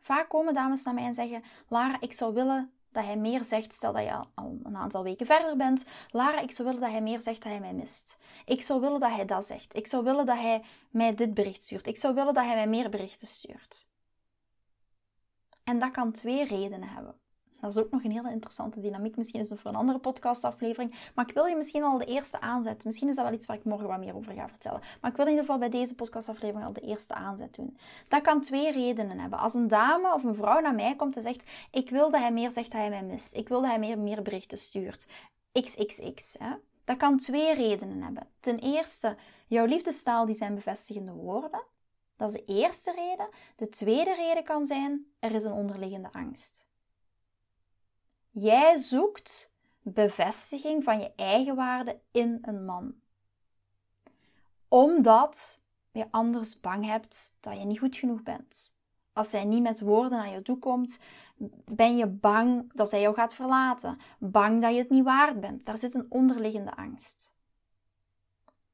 Vaak 0.00 0.28
komen 0.28 0.54
dames 0.54 0.84
naar 0.84 0.94
mij 0.94 1.04
en 1.04 1.14
zeggen: 1.14 1.42
Lara, 1.68 2.00
ik 2.00 2.12
zou 2.12 2.34
willen 2.34 2.72
dat 2.92 3.04
hij 3.04 3.16
meer 3.16 3.44
zegt, 3.44 3.72
stel 3.72 3.92
dat 3.92 4.02
je 4.02 4.24
al 4.34 4.58
een 4.62 4.76
aantal 4.76 5.02
weken 5.02 5.26
verder 5.26 5.56
bent. 5.56 5.84
Lara, 6.10 6.40
ik 6.40 6.50
zou 6.50 6.68
willen 6.68 6.82
dat 6.82 6.90
hij 6.90 7.02
meer 7.02 7.20
zegt 7.20 7.42
dat 7.42 7.52
hij 7.52 7.60
mij 7.60 7.74
mist. 7.74 8.18
Ik 8.44 8.62
zou 8.62 8.80
willen 8.80 9.00
dat 9.00 9.10
hij 9.10 9.24
dat 9.24 9.46
zegt. 9.46 9.76
Ik 9.76 9.86
zou 9.86 10.04
willen 10.04 10.26
dat 10.26 10.38
hij 10.38 10.64
mij 10.90 11.14
dit 11.14 11.34
bericht 11.34 11.62
stuurt. 11.62 11.86
Ik 11.86 11.96
zou 11.96 12.14
willen 12.14 12.34
dat 12.34 12.44
hij 12.44 12.54
mij 12.54 12.68
meer 12.68 12.90
berichten 12.90 13.26
stuurt. 13.26 13.86
En 15.64 15.78
dat 15.78 15.90
kan 15.90 16.12
twee 16.12 16.44
redenen 16.44 16.88
hebben. 16.88 17.20
Dat 17.60 17.76
is 17.76 17.82
ook 17.82 17.90
nog 17.90 18.04
een 18.04 18.10
hele 18.10 18.30
interessante 18.30 18.80
dynamiek. 18.80 19.16
Misschien 19.16 19.40
is 19.40 19.50
het 19.50 19.60
voor 19.60 19.70
een 19.70 19.76
andere 19.76 19.98
podcastaflevering. 19.98 21.10
Maar 21.14 21.28
ik 21.28 21.34
wil 21.34 21.44
je 21.44 21.56
misschien 21.56 21.82
al 21.82 21.98
de 21.98 22.04
eerste 22.04 22.40
aanzet. 22.40 22.84
Misschien 22.84 23.08
is 23.08 23.16
dat 23.16 23.24
wel 23.24 23.34
iets 23.34 23.46
waar 23.46 23.56
ik 23.56 23.64
morgen 23.64 23.88
wat 23.88 23.98
meer 23.98 24.16
over 24.16 24.32
ga 24.32 24.48
vertellen. 24.48 24.80
Maar 25.00 25.10
ik 25.10 25.16
wil 25.16 25.26
in 25.26 25.30
ieder 25.30 25.46
geval 25.46 25.60
bij 25.60 25.70
deze 25.70 25.94
podcastaflevering 25.94 26.66
al 26.66 26.72
de 26.72 26.80
eerste 26.80 27.14
aanzet 27.14 27.54
doen. 27.54 27.78
Dat 28.08 28.22
kan 28.22 28.40
twee 28.40 28.72
redenen 28.72 29.18
hebben. 29.18 29.38
Als 29.38 29.54
een 29.54 29.68
dame 29.68 30.14
of 30.14 30.24
een 30.24 30.34
vrouw 30.34 30.60
naar 30.60 30.74
mij 30.74 30.96
komt 30.96 31.16
en 31.16 31.22
zegt: 31.22 31.42
Ik 31.70 31.90
wil 31.90 32.10
dat 32.10 32.20
hij 32.20 32.32
meer 32.32 32.50
zegt 32.50 32.70
dat 32.70 32.80
hij 32.80 32.90
mij 32.90 33.04
mist. 33.04 33.34
Ik 33.34 33.48
wil 33.48 33.60
dat 33.60 33.70
hij 33.70 33.78
meer, 33.78 33.98
meer 33.98 34.22
berichten 34.22 34.58
stuurt. 34.58 35.08
XXX. 35.52 36.36
Hè? 36.38 36.54
Dat 36.84 36.96
kan 36.96 37.18
twee 37.18 37.54
redenen 37.54 38.02
hebben. 38.02 38.28
Ten 38.40 38.58
eerste, 38.58 39.16
jouw 39.46 39.64
liefdestaal 39.64 40.26
die 40.26 40.34
zijn 40.34 40.54
bevestigende 40.54 41.12
woorden. 41.12 41.62
Dat 42.16 42.34
is 42.34 42.34
de 42.34 42.52
eerste 42.52 42.92
reden. 42.92 43.28
De 43.56 43.68
tweede 43.68 44.14
reden 44.14 44.44
kan 44.44 44.66
zijn, 44.66 45.06
er 45.18 45.34
is 45.34 45.44
een 45.44 45.52
onderliggende 45.52 46.12
angst. 46.12 46.68
Jij 48.30 48.76
zoekt 48.76 49.52
bevestiging 49.82 50.84
van 50.84 51.00
je 51.00 51.12
eigen 51.16 51.56
waarde 51.56 52.00
in 52.10 52.38
een 52.42 52.64
man. 52.64 52.94
Omdat 54.68 55.60
je 55.92 56.06
anders 56.10 56.60
bang 56.60 56.84
hebt 56.84 57.36
dat 57.40 57.58
je 57.58 57.64
niet 57.64 57.78
goed 57.78 57.96
genoeg 57.96 58.22
bent. 58.22 58.74
Als 59.12 59.32
hij 59.32 59.44
niet 59.44 59.62
met 59.62 59.80
woorden 59.80 60.18
naar 60.18 60.30
je 60.30 60.42
toe 60.42 60.58
komt, 60.58 61.00
ben 61.64 61.96
je 61.96 62.06
bang 62.06 62.72
dat 62.72 62.90
hij 62.90 63.00
jou 63.00 63.14
gaat 63.14 63.34
verlaten. 63.34 63.98
Bang 64.18 64.62
dat 64.62 64.72
je 64.72 64.78
het 64.78 64.90
niet 64.90 65.04
waard 65.04 65.40
bent. 65.40 65.64
Daar 65.64 65.78
zit 65.78 65.94
een 65.94 66.06
onderliggende 66.08 66.76
angst. 66.76 67.34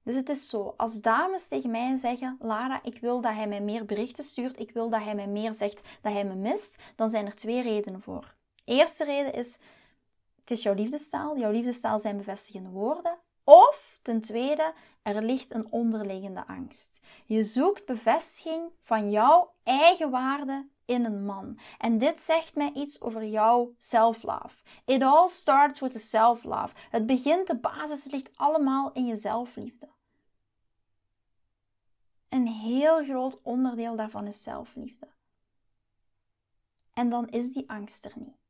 Dus 0.03 0.15
het 0.15 0.29
is 0.29 0.49
zo, 0.49 0.75
als 0.77 1.01
dames 1.01 1.49
tegen 1.49 1.71
mij 1.71 1.97
zeggen: 1.97 2.37
Lara, 2.41 2.83
ik 2.83 3.01
wil 3.01 3.21
dat 3.21 3.33
hij 3.33 3.49
mij 3.49 3.61
meer 3.61 3.85
berichten 3.85 4.25
stuurt, 4.25 4.59
ik 4.59 4.71
wil 4.71 4.91
dat 4.91 5.03
hij 5.03 5.15
mij 5.15 5.27
meer 5.27 5.53
zegt 5.53 5.99
dat 6.03 6.13
hij 6.13 6.25
me 6.25 6.35
mist, 6.35 6.83
dan 6.97 7.11
zijn 7.11 7.27
er 7.27 7.35
twee 7.35 7.63
redenen 7.63 8.03
voor. 8.03 8.35
Eerste 8.67 9.05
reden 9.05 9.33
is: 9.33 9.59
het 10.41 10.51
is 10.51 10.63
jouw 10.63 10.75
liefdestaal, 10.75 11.39
jouw 11.39 11.51
liefdestaal 11.51 11.99
zijn 11.99 12.17
bevestigende 12.17 12.71
woorden. 12.71 13.19
Of 13.45 13.99
ten 14.03 14.21
tweede, 14.21 14.75
er 15.03 15.23
ligt 15.23 15.55
een 15.55 15.73
onderliggende 15.73 16.47
angst. 16.47 17.01
Je 17.25 17.43
zoekt 17.43 17.87
bevestiging 17.87 18.71
van 18.83 19.11
jouw 19.11 19.53
eigen 19.63 20.11
waarde 20.11 20.69
in 20.85 21.05
een 21.05 21.25
man. 21.25 21.59
En 21.79 21.99
dit 21.99 22.21
zegt 22.21 22.55
mij 22.55 22.73
iets 22.73 23.01
over 23.01 23.25
jouw 23.25 23.75
self-love. 23.79 24.63
It 24.85 25.03
all 25.03 25.29
starts 25.29 25.81
with 25.81 25.93
the 25.93 25.99
self-love. 25.99 26.75
Het 26.91 27.07
begint, 27.07 27.47
de 27.47 27.57
basis 27.57 28.05
ligt 28.05 28.31
allemaal 28.37 28.93
in 28.93 29.07
je 29.07 29.17
zelfliefde. 29.17 29.89
Een 32.29 32.47
heel 32.47 33.05
groot 33.05 33.43
onderdeel 33.43 33.97
daarvan 33.97 34.27
is 34.27 34.43
zelfliefde. 34.43 35.09
En 36.93 37.11
dan 37.11 37.29
is 37.29 37.53
die 37.53 37.71
angst 37.71 38.05
er 38.05 38.13
niet. 38.15 38.46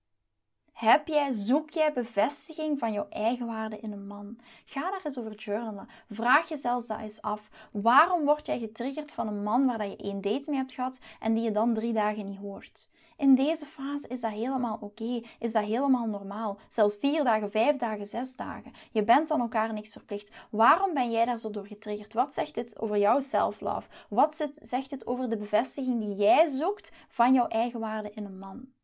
Heb 0.77 1.09
jij, 1.09 1.33
zoek 1.33 1.71
jij 1.71 1.93
bevestiging 1.93 2.79
van 2.79 2.93
jouw 2.93 3.07
eigen 3.11 3.47
waarde 3.47 3.79
in 3.79 3.93
een 3.93 4.07
man? 4.07 4.39
Ga 4.65 4.91
daar 4.91 5.01
eens 5.05 5.19
over 5.19 5.35
journalen. 5.35 5.89
Vraag 6.11 6.49
jezelf 6.49 6.87
dat 6.87 7.01
eens 7.01 7.23
af. 7.23 7.49
Waarom 7.73 8.25
word 8.25 8.47
jij 8.47 8.59
getriggerd 8.59 9.13
van 9.13 9.27
een 9.27 9.43
man 9.43 9.67
waar 9.67 9.87
je 9.87 9.97
één 9.97 10.21
date 10.21 10.51
mee 10.51 10.59
hebt 10.59 10.73
gehad 10.73 10.99
en 11.21 11.35
die 11.35 11.45
je 11.45 11.51
dan 11.51 11.75
drie 11.75 11.93
dagen 11.93 12.25
niet 12.25 12.39
hoort? 12.39 12.91
In 13.17 13.35
deze 13.35 13.67
fase 13.67 14.09
is 14.09 14.21
dat 14.21 14.31
helemaal 14.31 14.79
oké, 14.81 15.21
is 15.39 15.53
dat 15.53 15.65
helemaal 15.65 16.07
normaal. 16.07 16.59
Zelfs 16.69 16.97
vier 16.97 17.25
dagen, 17.25 17.51
vijf 17.51 17.77
dagen, 17.77 18.07
zes 18.07 18.37
dagen. 18.37 18.73
Je 18.91 19.05
bent 19.05 19.31
aan 19.31 19.41
elkaar 19.41 19.73
niks 19.73 19.91
verplicht. 19.91 20.31
Waarom 20.51 20.95
ben 20.95 21.11
jij 21.11 21.25
daar 21.25 21.39
zo 21.39 21.51
door 21.51 21.67
getriggerd? 21.67 22.13
Wat 22.13 22.35
zegt 22.35 22.55
dit 22.55 22.81
over 22.81 22.99
jouw 22.99 23.21
self-love? 23.21 23.89
Wat 24.09 24.49
zegt 24.63 24.91
het 24.91 25.07
over 25.07 25.31
de 25.31 25.37
bevestiging 25.37 26.01
die 26.01 26.15
jij 26.15 26.47
zoekt 26.47 26.93
van 27.09 27.33
jouw 27.33 27.49
eigen 27.49 27.81
waarde 27.81 28.11
in 28.15 28.25
een 28.25 28.39
man? 28.39 28.75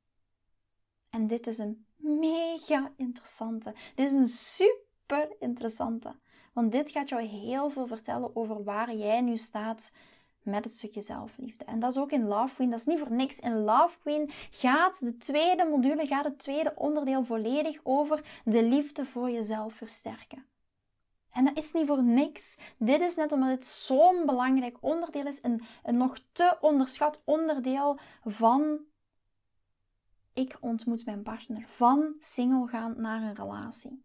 En 1.13 1.27
dit 1.27 1.47
is 1.47 1.59
een 1.59 1.87
mega 1.97 2.93
interessante. 2.97 3.75
Dit 3.95 4.09
is 4.09 4.15
een 4.15 4.29
super 4.29 5.29
interessante. 5.39 6.15
Want 6.53 6.73
dit 6.73 6.91
gaat 6.91 7.09
jou 7.09 7.23
heel 7.23 7.71
veel 7.71 7.87
vertellen 7.87 8.37
over 8.37 8.65
waar 8.65 8.95
jij 8.95 9.21
nu 9.21 9.37
staat 9.37 9.93
met 10.43 10.65
het 10.65 10.73
stukje 10.73 11.01
zelfliefde. 11.01 11.65
En 11.65 11.79
dat 11.79 11.91
is 11.91 11.99
ook 11.99 12.11
in 12.11 12.27
Love 12.27 12.55
Queen. 12.55 12.71
Dat 12.71 12.79
is 12.79 12.87
niet 12.87 12.99
voor 12.99 13.13
niks. 13.13 13.39
In 13.39 13.65
Love 13.65 13.99
Queen 13.99 14.31
gaat 14.51 15.01
de 15.01 15.17
tweede 15.17 15.65
module, 15.65 16.07
gaat 16.07 16.25
het 16.25 16.39
tweede 16.39 16.73
onderdeel 16.77 17.25
volledig 17.25 17.81
over 17.83 18.41
de 18.45 18.65
liefde 18.65 19.05
voor 19.05 19.31
jezelf 19.31 19.75
versterken. 19.75 20.47
En 21.31 21.45
dat 21.45 21.57
is 21.57 21.73
niet 21.73 21.87
voor 21.87 22.03
niks. 22.03 22.59
Dit 22.79 23.01
is 23.01 23.17
net 23.17 23.33
omdat 23.33 23.51
het 23.51 23.67
zo'n 23.67 24.27
belangrijk 24.27 24.77
onderdeel 24.81 25.27
is, 25.27 25.39
een, 25.43 25.63
een 25.83 25.97
nog 25.97 26.19
te 26.33 26.57
onderschat 26.61 27.23
onderdeel 27.25 27.99
van 28.25 28.79
ik 30.33 30.57
ontmoet 30.61 31.05
mijn 31.05 31.23
partner. 31.23 31.65
Van 31.69 32.15
single 32.21 32.67
gaan 32.67 32.95
naar 32.97 33.23
een 33.23 33.35
relatie. 33.35 34.05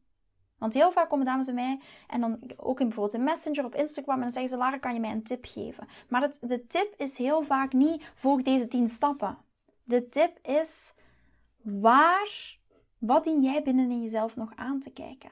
Want 0.58 0.74
heel 0.74 0.92
vaak 0.92 1.10
komen 1.10 1.26
dames 1.26 1.46
bij 1.46 1.56
mij 1.56 1.80
en 2.08 2.22
dan 2.22 2.40
ook 2.58 2.80
in 2.80 2.86
bijvoorbeeld 2.86 3.18
een 3.18 3.24
messenger 3.24 3.66
op 3.66 3.76
Instagram 3.76 4.16
en 4.16 4.22
dan 4.22 4.32
zeggen 4.32 4.50
ze: 4.50 4.58
Lara, 4.58 4.78
kan 4.78 4.94
je 4.94 5.00
mij 5.00 5.12
een 5.12 5.24
tip 5.24 5.46
geven? 5.46 5.88
Maar 6.10 6.22
het, 6.22 6.38
de 6.42 6.68
tip 6.68 6.94
is 6.98 7.18
heel 7.18 7.44
vaak 7.44 7.74
niet: 7.74 8.12
volg 8.16 8.42
deze 8.42 8.68
10 8.68 8.88
stappen. 8.88 9.38
De 9.84 10.10
tip 10.10 10.40
is: 10.48 10.96
waar, 11.62 12.58
wat 12.98 13.24
dien 13.24 13.42
jij 13.42 13.64
binnen 13.64 13.92
in 13.92 14.02
jezelf 14.02 14.36
nog 14.36 14.56
aan 14.56 14.80
te 14.80 14.90
kijken? 14.90 15.32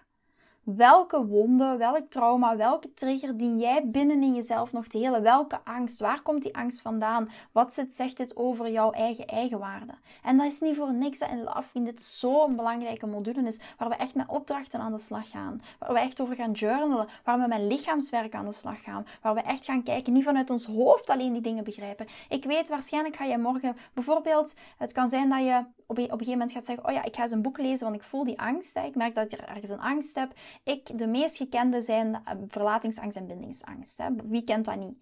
Welke 0.65 1.25
wonde, 1.25 1.78
welk 1.78 2.10
trauma, 2.10 2.56
welke 2.56 2.93
trigger 2.93 3.38
dien 3.38 3.60
jij 3.60 3.89
binnen 3.89 4.23
in 4.23 4.36
jezelf 4.36 4.71
nog 4.71 4.88
te 4.88 4.97
helen? 4.97 5.21
Welke 5.21 5.60
angst? 5.63 5.99
Waar 5.99 6.21
komt 6.21 6.43
die 6.43 6.56
angst 6.56 6.82
vandaan? 6.82 7.30
Wat 7.51 7.86
zegt 7.88 8.17
dit 8.17 8.36
over 8.36 8.71
jouw 8.71 8.91
eigen 8.91 9.28
eigenwaarde? 9.28 9.93
En 10.23 10.38
dat 10.38 10.45
is 10.45 10.60
niet 10.60 10.75
voor 10.75 10.93
niks 10.93 11.19
dat 11.19 11.30
in 11.30 11.43
Love 11.43 11.84
dit 11.84 12.01
zo'n 12.01 12.56
belangrijke 12.56 13.06
module 13.06 13.41
is, 13.41 13.60
waar 13.78 13.89
we 13.89 13.95
echt 13.95 14.15
met 14.15 14.28
opdrachten 14.30 14.80
aan 14.80 14.91
de 14.91 14.99
slag 14.99 15.30
gaan. 15.30 15.62
Waar 15.80 15.93
we 15.93 15.99
echt 15.99 16.21
over 16.21 16.36
gaan 16.36 16.51
journalen, 16.51 17.08
waar 17.23 17.39
we 17.39 17.47
met 17.47 17.62
lichaamswerk 17.62 18.36
aan 18.36 18.45
de 18.45 18.54
slag 18.54 18.84
gaan. 18.84 19.06
Waar 19.21 19.34
we 19.34 19.41
echt 19.41 19.65
gaan 19.65 19.84
kijken, 19.84 20.13
niet 20.13 20.23
vanuit 20.23 20.49
ons 20.49 20.65
hoofd 20.65 21.10
alleen 21.10 21.34
die 21.34 21.41
dingen 21.41 21.63
begrijpen. 21.63 22.08
Ik 22.30 22.43
weet, 22.43 22.69
waarschijnlijk 22.69 23.15
ga 23.15 23.25
je 23.25 23.38
morgen 23.38 23.78
bijvoorbeeld, 23.93 24.56
het 24.78 24.91
kan 24.91 25.10
zijn 25.10 25.30
dat 25.30 25.43
je 25.43 25.63
op 25.88 25.98
een, 25.98 26.04
gegeven 26.04 26.32
moment 26.32 26.52
gaat 26.52 26.65
zeggen: 26.65 26.86
Oh 26.86 26.91
ja, 26.91 27.04
ik 27.04 27.15
ga 27.15 27.21
eens 27.21 27.32
een 27.32 27.41
boek 27.41 27.58
lezen, 27.58 27.86
want 27.86 28.02
ik 28.02 28.08
voel 28.08 28.24
die 28.24 28.39
angst. 28.39 28.78
Ik 28.78 28.95
merk 28.95 29.15
dat 29.15 29.26
ik 29.26 29.39
ergens 29.39 29.69
een 29.69 29.80
angst 29.80 30.15
heb. 30.15 30.34
Ik, 30.63 30.98
de 30.98 31.08
meest 31.08 31.38
gekende 31.38 31.82
zijn 31.82 32.13
eh, 32.13 32.34
verlatingsangst 32.48 33.17
en 33.17 33.28
bindingsangst. 33.28 33.98
Hè. 33.98 34.10
Wie 34.24 34.43
kent 34.43 34.65
dat 34.65 34.76
niet? 34.76 34.98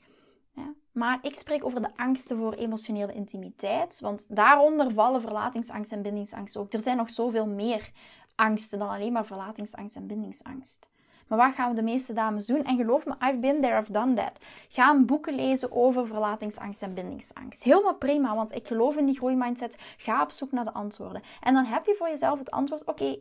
Ja. 0.56 0.74
Maar 0.92 1.20
ik 1.22 1.36
spreek 1.36 1.66
over 1.66 1.82
de 1.82 1.96
angsten 1.96 2.38
voor 2.38 2.54
emotionele 2.54 3.14
intimiteit, 3.14 4.00
want 4.00 4.26
daaronder 4.30 4.94
vallen 4.94 5.22
verlatingsangst 5.22 5.92
en 5.92 6.02
bindingsangst 6.02 6.58
ook. 6.58 6.74
Er 6.74 6.82
zijn 6.82 6.98
nog 6.98 7.10
zoveel 7.10 7.48
meer 7.48 7.92
angsten 8.36 8.80
dan 8.80 8.90
alleen 8.90 9.14
maar 9.14 9.26
verlatingsangst 9.26 9.96
en 9.96 10.08
bindingsangst. 10.08 10.90
Maar 11.34 11.48
wat 11.48 11.56
gaan 11.56 11.70
we 11.70 11.76
de 11.76 11.82
meeste 11.82 12.14
dames 12.14 12.46
doen? 12.46 12.64
En 12.64 12.78
geloof 12.78 13.06
me, 13.06 13.14
I've 13.20 13.38
been 13.40 13.62
there, 13.62 13.80
I've 13.80 13.92
done 13.92 14.14
that. 14.14 14.32
Ga 14.68 15.00
boeken 15.00 15.36
lezen 15.36 15.72
over 15.72 16.08
verlatingsangst 16.08 16.82
en 16.82 16.94
bindingsangst. 16.94 17.64
Helemaal 17.64 17.96
prima, 17.96 18.36
want 18.36 18.56
ik 18.56 18.68
geloof 18.68 18.96
in 18.96 19.06
die 19.06 19.18
groeimindset. 19.18 19.78
Ga 19.98 20.22
op 20.22 20.32
zoek 20.32 20.52
naar 20.52 20.66
de 20.66 20.74
antwoorden. 20.74 21.22
En 21.42 21.54
dan 21.54 21.66
heb 21.66 21.86
je 21.86 21.96
voor 21.98 22.08
jezelf 22.08 22.40
het 22.40 22.52
antwoord, 22.52 22.86
oké, 22.86 23.16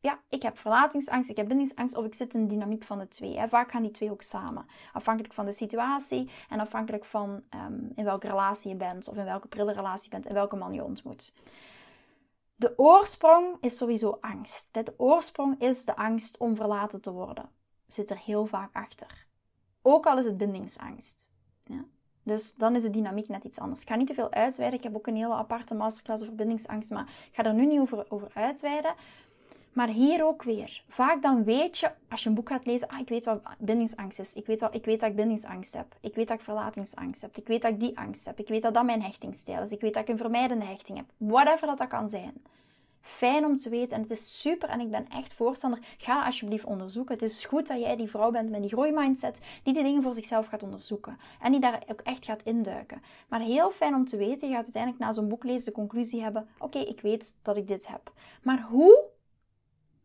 ja, 0.00 0.20
ik 0.28 0.42
heb 0.42 0.58
verlatingsangst, 0.58 1.30
ik 1.30 1.36
heb 1.36 1.48
bindingsangst 1.48 1.96
of 1.96 2.04
ik 2.04 2.14
zit 2.14 2.34
in 2.34 2.40
de 2.40 2.54
dynamiek 2.54 2.84
van 2.84 2.98
de 2.98 3.08
twee. 3.08 3.38
Hè. 3.38 3.48
Vaak 3.48 3.70
gaan 3.70 3.82
die 3.82 3.90
twee 3.90 4.10
ook 4.10 4.22
samen. 4.22 4.66
Afhankelijk 4.92 5.34
van 5.34 5.44
de 5.44 5.52
situatie 5.52 6.30
en 6.48 6.60
afhankelijk 6.60 7.04
van 7.04 7.42
ehm, 7.50 7.78
in 7.94 8.04
welke 8.04 8.26
relatie 8.26 8.70
je 8.70 8.76
bent 8.76 9.08
of 9.08 9.16
in 9.16 9.24
welke 9.24 9.48
prille 9.48 9.72
relatie 9.72 10.04
je 10.04 10.10
bent 10.10 10.26
en 10.26 10.34
welke 10.34 10.56
man 10.56 10.72
je 10.72 10.84
ontmoet. 10.84 11.34
De 12.56 12.78
oorsprong 12.78 13.56
is 13.60 13.76
sowieso 13.76 14.18
angst. 14.20 14.68
De 14.72 14.94
oorsprong 14.96 15.60
is 15.60 15.84
de 15.84 15.96
angst 15.96 16.38
om 16.38 16.56
verlaten 16.56 17.00
te 17.00 17.10
worden. 17.10 17.56
Zit 17.88 18.10
er 18.10 18.18
heel 18.18 18.46
vaak 18.46 18.70
achter. 18.72 19.26
Ook 19.82 20.06
al 20.06 20.18
is 20.18 20.24
het 20.24 20.36
bindingsangst. 20.36 21.32
Ja? 21.64 21.84
Dus 22.22 22.54
dan 22.54 22.76
is 22.76 22.82
de 22.82 22.90
dynamiek 22.90 23.28
net 23.28 23.44
iets 23.44 23.58
anders. 23.58 23.82
Ik 23.82 23.88
ga 23.88 23.94
niet 23.94 24.06
te 24.06 24.14
veel 24.14 24.32
uitweiden. 24.32 24.78
Ik 24.78 24.84
heb 24.84 24.96
ook 24.96 25.06
een 25.06 25.16
hele 25.16 25.34
aparte 25.34 25.74
masterclass 25.74 26.22
over 26.22 26.34
bindingsangst, 26.34 26.90
maar 26.90 27.08
ik 27.30 27.34
ga 27.34 27.44
er 27.44 27.54
nu 27.54 27.66
niet 27.66 27.80
over, 27.80 28.06
over 28.08 28.30
uitweiden. 28.34 28.94
Maar 29.72 29.88
hier 29.88 30.24
ook 30.24 30.42
weer. 30.42 30.82
Vaak 30.88 31.22
dan 31.22 31.44
weet 31.44 31.78
je, 31.78 31.90
als 32.08 32.22
je 32.22 32.28
een 32.28 32.34
boek 32.34 32.48
gaat 32.48 32.66
lezen, 32.66 32.88
ah, 32.88 33.00
ik 33.00 33.08
weet 33.08 33.24
wat 33.24 33.40
bindingsangst 33.58 34.18
is. 34.18 34.34
Ik 34.34 34.46
weet, 34.46 34.60
wat, 34.60 34.74
ik 34.74 34.84
weet 34.84 35.00
dat 35.00 35.10
ik 35.10 35.16
bindingsangst 35.16 35.72
heb. 35.72 35.96
Ik 36.00 36.14
weet 36.14 36.28
dat 36.28 36.38
ik 36.38 36.44
verlatingsangst 36.44 37.20
heb. 37.20 37.36
Ik 37.36 37.46
weet 37.46 37.62
dat 37.62 37.70
ik 37.70 37.80
die 37.80 37.98
angst 37.98 38.24
heb. 38.24 38.38
Ik 38.38 38.48
weet 38.48 38.62
dat 38.62 38.74
dat 38.74 38.84
mijn 38.84 39.02
hechtingsstijl 39.02 39.62
is. 39.62 39.72
Ik 39.72 39.80
weet 39.80 39.94
dat 39.94 40.02
ik 40.02 40.08
een 40.08 40.16
vermijdende 40.16 40.64
hechting 40.64 40.98
heb. 40.98 41.06
Whatever 41.16 41.66
dat, 41.66 41.78
dat 41.78 41.88
kan 41.88 42.08
zijn. 42.08 42.32
Fijn 43.00 43.44
om 43.44 43.56
te 43.56 43.70
weten 43.70 43.96
en 43.96 44.02
het 44.02 44.10
is 44.10 44.40
super 44.40 44.68
en 44.68 44.80
ik 44.80 44.90
ben 44.90 45.08
echt 45.08 45.34
voorstander. 45.34 45.78
Ga 45.98 46.24
alsjeblieft 46.24 46.64
onderzoeken. 46.64 47.14
Het 47.14 47.22
is 47.22 47.44
goed 47.44 47.66
dat 47.66 47.80
jij 47.80 47.96
die 47.96 48.10
vrouw 48.10 48.30
bent 48.30 48.50
met 48.50 48.60
die 48.60 48.70
groeimindset 48.70 49.40
die 49.62 49.74
die 49.74 49.82
dingen 49.82 50.02
voor 50.02 50.14
zichzelf 50.14 50.46
gaat 50.46 50.62
onderzoeken 50.62 51.18
en 51.40 51.52
die 51.52 51.60
daar 51.60 51.82
ook 51.86 52.00
echt 52.00 52.24
gaat 52.24 52.42
induiken. 52.42 53.02
Maar 53.28 53.40
heel 53.40 53.70
fijn 53.70 53.94
om 53.94 54.04
te 54.04 54.16
weten, 54.16 54.48
je 54.48 54.54
gaat 54.54 54.64
uiteindelijk 54.64 55.02
na 55.02 55.12
zo'n 55.12 55.28
boek 55.28 55.44
lezen 55.44 55.64
de 55.64 55.72
conclusie 55.72 56.22
hebben: 56.22 56.48
oké, 56.58 56.78
ik 56.78 57.00
weet 57.00 57.38
dat 57.42 57.56
ik 57.56 57.68
dit 57.68 57.88
heb. 57.88 58.12
Maar 58.42 58.62
hoe 58.62 59.16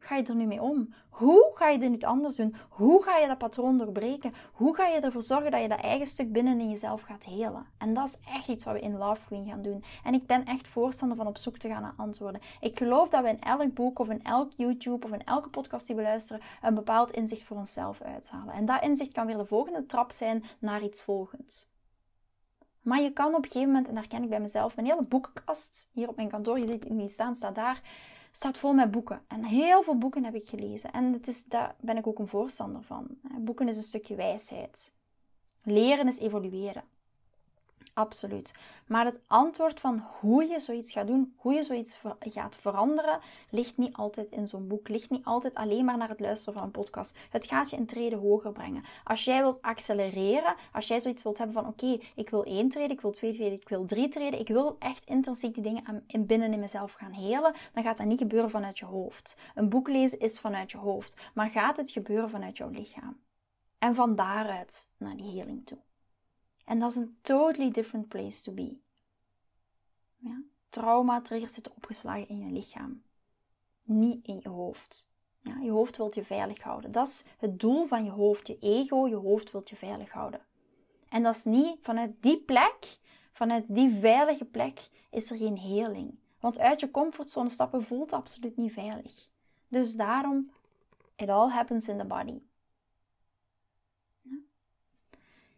ga 0.03 0.15
je 0.15 0.23
er 0.23 0.35
nu 0.35 0.45
mee 0.45 0.61
om? 0.61 0.93
Hoe 1.09 1.51
ga 1.53 1.69
je 1.69 1.79
dit 1.79 1.89
nu 1.89 1.99
anders 1.99 2.35
doen? 2.35 2.55
Hoe 2.69 3.03
ga 3.03 3.17
je 3.17 3.27
dat 3.27 3.37
patroon 3.37 3.77
doorbreken? 3.77 4.33
Hoe 4.53 4.75
ga 4.75 4.87
je 4.87 4.99
ervoor 4.99 5.23
zorgen 5.23 5.51
dat 5.51 5.61
je 5.61 5.67
dat 5.67 5.79
eigen 5.79 6.07
stuk 6.07 6.31
binnen 6.31 6.59
in 6.59 6.69
jezelf 6.69 7.01
gaat 7.01 7.23
helen? 7.23 7.65
En 7.77 7.93
dat 7.93 8.07
is 8.07 8.17
echt 8.33 8.47
iets 8.47 8.65
wat 8.65 8.73
we 8.73 8.79
in 8.79 8.97
Love 8.97 9.25
Queen 9.25 9.47
gaan 9.47 9.61
doen. 9.61 9.83
En 10.03 10.13
ik 10.13 10.25
ben 10.25 10.45
echt 10.45 10.67
voorstander 10.67 11.17
van 11.17 11.27
op 11.27 11.37
zoek 11.37 11.57
te 11.57 11.67
gaan 11.67 11.81
naar 11.81 11.93
antwoorden. 11.97 12.41
Ik 12.59 12.77
geloof 12.77 13.09
dat 13.09 13.23
we 13.23 13.29
in 13.29 13.41
elk 13.41 13.73
boek 13.73 13.99
of 13.99 14.09
in 14.09 14.23
elk 14.23 14.51
YouTube 14.55 15.05
of 15.05 15.11
in 15.11 15.23
elke 15.23 15.49
podcast 15.49 15.87
die 15.87 15.95
we 15.95 16.01
luisteren 16.01 16.41
een 16.61 16.75
bepaald 16.75 17.11
inzicht 17.11 17.43
voor 17.43 17.57
onszelf 17.57 18.01
uithalen. 18.01 18.53
En 18.53 18.65
dat 18.65 18.81
inzicht 18.81 19.11
kan 19.11 19.25
weer 19.25 19.37
de 19.37 19.45
volgende 19.45 19.85
trap 19.85 20.11
zijn 20.11 20.43
naar 20.59 20.83
iets 20.83 21.01
volgends. 21.01 21.71
Maar 22.81 23.01
je 23.01 23.13
kan 23.13 23.35
op 23.35 23.43
een 23.43 23.51
gegeven 23.51 23.67
moment, 23.67 23.87
en 23.87 23.95
daar 23.95 24.07
ken 24.07 24.23
ik 24.23 24.29
bij 24.29 24.39
mezelf, 24.39 24.75
mijn 24.75 24.87
hele 24.87 25.03
boekenkast 25.03 25.89
hier 25.91 26.07
op 26.07 26.15
mijn 26.15 26.29
kantoor, 26.29 26.59
je 26.59 26.65
ziet 26.65 26.83
het 26.83 26.93
niet 26.93 27.11
staan, 27.11 27.35
staat 27.35 27.55
daar 27.55 27.81
staat 28.35 28.57
vol 28.57 28.73
met 28.73 28.91
boeken. 28.91 29.21
En 29.27 29.43
heel 29.43 29.83
veel 29.83 29.97
boeken 29.97 30.23
heb 30.23 30.35
ik 30.35 30.47
gelezen. 30.47 30.91
En 30.91 31.13
het 31.13 31.27
is, 31.27 31.45
daar 31.45 31.75
ben 31.79 31.97
ik 31.97 32.07
ook 32.07 32.19
een 32.19 32.27
voorstander 32.27 32.83
van. 32.83 33.07
Boeken 33.37 33.67
is 33.67 33.77
een 33.77 33.83
stukje 33.83 34.15
wijsheid. 34.15 34.91
Leren 35.63 36.07
is 36.07 36.19
evolueren. 36.19 36.83
Absoluut. 37.93 38.53
Maar 38.87 39.05
het 39.05 39.19
antwoord 39.27 39.79
van 39.79 40.03
hoe 40.19 40.45
je 40.45 40.59
zoiets 40.59 40.91
gaat 40.91 41.07
doen, 41.07 41.33
hoe 41.37 41.53
je 41.53 41.63
zoiets 41.63 41.99
gaat 42.19 42.55
veranderen, 42.55 43.19
ligt 43.49 43.77
niet 43.77 43.93
altijd 43.93 44.31
in 44.31 44.47
zo'n 44.47 44.67
boek. 44.67 44.87
Ligt 44.87 45.09
niet 45.09 45.25
altijd 45.25 45.55
alleen 45.55 45.85
maar 45.85 45.97
naar 45.97 46.09
het 46.09 46.19
luisteren 46.19 46.53
van 46.53 46.63
een 46.63 46.71
podcast. 46.71 47.17
Het 47.29 47.45
gaat 47.45 47.69
je 47.69 47.77
een 47.77 47.85
trede 47.85 48.15
hoger 48.15 48.51
brengen. 48.51 48.83
Als 49.03 49.23
jij 49.23 49.41
wilt 49.41 49.61
accelereren, 49.61 50.55
als 50.71 50.87
jij 50.87 50.99
zoiets 50.99 51.23
wilt 51.23 51.37
hebben 51.37 51.55
van 51.55 51.67
oké, 51.67 51.99
ik 52.15 52.29
wil 52.29 52.43
één 52.43 52.69
treden, 52.69 52.91
ik 52.91 53.01
wil 53.01 53.11
twee 53.11 53.33
treden, 53.33 53.59
ik 53.61 53.69
wil 53.69 53.85
drie 53.85 54.07
treden, 54.07 54.39
ik 54.39 54.47
wil 54.47 54.75
echt 54.79 55.05
intrinsiek 55.05 55.53
die 55.53 55.63
dingen 55.63 55.85
aan, 55.85 56.25
binnen 56.25 56.53
in 56.53 56.59
mezelf 56.59 56.93
gaan 56.93 57.11
helen, 57.11 57.53
dan 57.73 57.83
gaat 57.83 57.97
dat 57.97 58.07
niet 58.07 58.19
gebeuren 58.19 58.49
vanuit 58.49 58.79
je 58.79 58.85
hoofd. 58.85 59.37
Een 59.55 59.69
boek 59.69 59.87
lezen 59.87 60.19
is 60.19 60.39
vanuit 60.39 60.71
je 60.71 60.77
hoofd, 60.77 61.21
maar 61.33 61.49
gaat 61.49 61.77
het 61.77 61.91
gebeuren 61.91 62.29
vanuit 62.29 62.57
jouw 62.57 62.69
lichaam. 62.69 63.19
En 63.77 63.95
van 63.95 64.15
daaruit 64.15 64.89
naar 64.97 65.15
die 65.17 65.31
heling 65.31 65.65
toe. 65.65 65.77
En 66.63 66.79
dat 66.79 66.89
is 66.89 66.95
een 66.95 67.17
totally 67.21 67.71
different 67.71 68.07
place 68.07 68.41
to 68.41 68.51
be. 68.51 68.77
Ja? 70.17 70.41
Trauma 70.69 71.21
triggers 71.21 71.53
zitten 71.53 71.75
opgeslagen 71.75 72.27
in 72.27 72.39
je 72.39 72.51
lichaam, 72.51 73.03
niet 73.83 74.27
in 74.27 74.39
je 74.41 74.49
hoofd. 74.49 75.11
Ja, 75.41 75.57
je 75.61 75.71
hoofd 75.71 75.97
wilt 75.97 76.15
je 76.15 76.23
veilig 76.23 76.61
houden. 76.61 76.91
Dat 76.91 77.07
is 77.07 77.23
het 77.37 77.59
doel 77.59 77.85
van 77.85 78.03
je 78.03 78.11
hoofd. 78.11 78.47
Je 78.47 78.57
ego, 78.59 79.07
je 79.07 79.15
hoofd 79.15 79.51
wilt 79.51 79.69
je 79.69 79.75
veilig 79.75 80.11
houden. 80.11 80.41
En 81.09 81.23
dat 81.23 81.35
is 81.35 81.43
niet 81.43 81.77
vanuit 81.81 82.11
die 82.19 82.41
plek, 82.41 82.97
vanuit 83.31 83.75
die 83.75 83.89
veilige 83.89 84.45
plek, 84.45 84.89
is 85.09 85.31
er 85.31 85.37
geen 85.37 85.57
heling. 85.57 86.17
Want 86.39 86.59
uit 86.59 86.79
je 86.79 86.91
comfortzone 86.91 87.49
stappen 87.49 87.83
voelt 87.83 88.13
absoluut 88.13 88.57
niet 88.57 88.73
veilig. 88.73 89.27
Dus 89.67 89.95
daarom, 89.95 90.51
it 91.15 91.29
all 91.29 91.49
happens 91.49 91.87
in 91.87 91.97
the 91.97 92.05
body. 92.05 92.41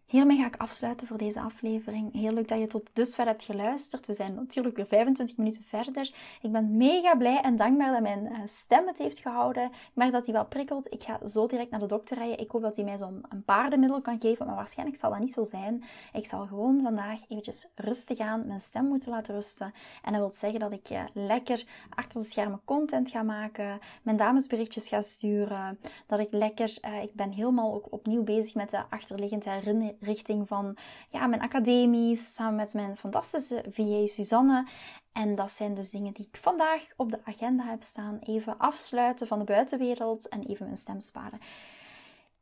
Hiermee 0.06 0.38
ga 0.38 0.46
ik 0.46 0.56
afsluiten 0.56 1.08
voor 1.08 1.18
deze 1.18 1.40
aflevering. 1.40 2.14
Heel 2.14 2.34
leuk 2.34 2.48
dat 2.48 2.60
je 2.60 2.68
tot 2.68 2.90
dusver 2.94 3.26
hebt 3.26 3.44
geluisterd. 3.44 4.08
We 4.08 4.14
zijn 4.14 4.34
natuurlijk 4.34 4.76
weer 4.76 4.86
25 4.86 5.38
minuten 5.38 5.64
verder. 5.64 6.14
Ik 6.42 6.52
ben 6.52 6.78
mega 6.78 7.16
blij 7.16 7.42
en 7.42 7.56
dankbaar 7.56 7.92
dat 7.92 8.02
mijn 8.02 8.28
eh, 8.28 8.40
stem 8.46 8.88
het 8.88 8.98
heeft 8.98 9.20
gehouden. 9.20 9.64
Ik 9.64 9.92
merk 9.94 10.12
dat 10.12 10.26
hij 10.26 10.34
wel 10.34 10.46
prikkelt. 10.46 10.94
Ik 10.94 11.04
ga 11.04 11.28
zo 11.28 11.48
direct 11.48 11.72
naar 11.72 11.80
de 11.80 11.86
dokter 11.86 12.18
rijden. 12.18 12.40
Ik 12.40 12.52
hoop 12.52 12.62
dat 12.62 12.76
hij 12.76 12.86
mij 12.86 12.98
zo'n 12.98 13.26
paardenmiddel 13.46 14.02
kan 14.02 14.20
geven, 14.20 14.46
maar 14.46 14.56
waarschijnlijk 14.56 14.98
zal 15.00 15.10
dat 15.10 15.20
niet 15.20 15.34
zo 15.34 15.44
zijn. 15.44 15.84
Ik 16.14 16.26
zal 16.26 16.46
gewoon 16.46 16.82
vandaag 16.84 17.20
eventjes 17.28 17.68
rustig 17.76 18.20
aan 18.20 18.48
mijn 18.48 18.62
stem 18.62 18.86
moeten 18.86 19.10
laten 19.10 19.34
rusten. 19.34 19.74
En 20.04 20.12
dat 20.12 20.22
wil 20.22 20.32
zeggen 20.34 20.60
dat 20.60 20.72
ik 20.72 20.90
uh, 20.90 21.04
lekker 21.14 21.66
achter 21.90 22.22
de 22.22 22.28
schermen 22.28 22.62
content 22.66 23.10
ga 23.10 23.24
maken, 23.24 23.80
mijn 24.02 24.18
damesberichtjes 24.18 24.88
ga 24.88 25.02
sturen, 25.02 25.80
dat 26.08 26.20
ik 26.20 26.28
lekker, 26.32 26.78
uh, 26.86 27.04
ik 27.04 27.14
ben 27.14 27.32
helemaal 27.32 27.74
ook 27.74 27.88
opnieuw 27.90 28.24
bezig 28.24 28.56
met 28.56 28.70
de 28.70 28.84
achterliggende 28.90 29.50
herinnering 29.50 29.94
richting 30.06 30.48
van 30.48 30.78
ja, 31.10 31.28
mijn 31.28 31.42
academie, 31.42 32.16
samen 32.16 32.56
met 32.56 32.74
mijn 32.74 32.98
fantastische 32.98 33.66
VA 33.72 34.08
Suzanne. 34.08 34.68
En 35.12 35.36
dat 35.36 35.52
zijn 35.52 35.74
dus 35.74 35.90
dingen 35.90 36.14
die 36.14 36.28
ik 36.32 36.40
vandaag 36.42 36.82
op 36.96 37.12
de 37.12 37.20
agenda 37.24 37.64
heb 37.64 37.82
staan. 37.82 38.20
Even 38.22 38.58
afsluiten 38.58 39.28
van 39.28 39.40
de 39.40 39.46
buitenwereld 39.46 40.30
en 40.30 40.44
even 40.44 40.66
mijn 40.66 40.78
stem 40.78 41.02
sparen. 41.02 41.40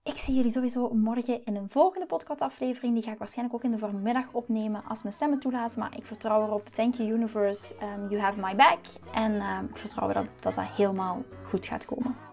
Ik 0.04 0.18
zie 0.18 0.36
jullie 0.36 0.52
sowieso 0.52 0.90
morgen 0.94 1.46
in 1.46 1.56
een 1.56 1.70
volgende 1.70 2.06
podcastaflevering. 2.06 2.94
Die 2.94 3.04
ga 3.04 3.12
ik 3.12 3.18
waarschijnlijk 3.18 3.56
ook 3.56 3.64
in 3.64 3.72
de 3.72 3.78
voormiddag 3.78 4.26
opnemen 4.32 4.84
als 4.88 5.04
mijn 5.04 5.16
stemmen 5.16 5.40
toelaat. 5.40 5.78
Maar 5.78 5.98
ik 5.98 6.06
vertrouw 6.06 6.44
erop. 6.44 6.68
Thank 6.68 6.96
you 6.96 7.10
universe. 7.10 7.74
Um, 7.74 8.10
you 8.10 8.22
have 8.22 8.40
my 8.40 8.56
back. 8.56 8.80
En 9.14 9.42
um, 9.42 9.66
ik 9.66 9.78
vertrouw 9.78 10.10
erop 10.10 10.28
dat 10.42 10.56
dat 10.56 10.66
helemaal 10.66 11.24
goed 11.50 11.66
gaat 11.66 11.86
komen. 11.86 12.33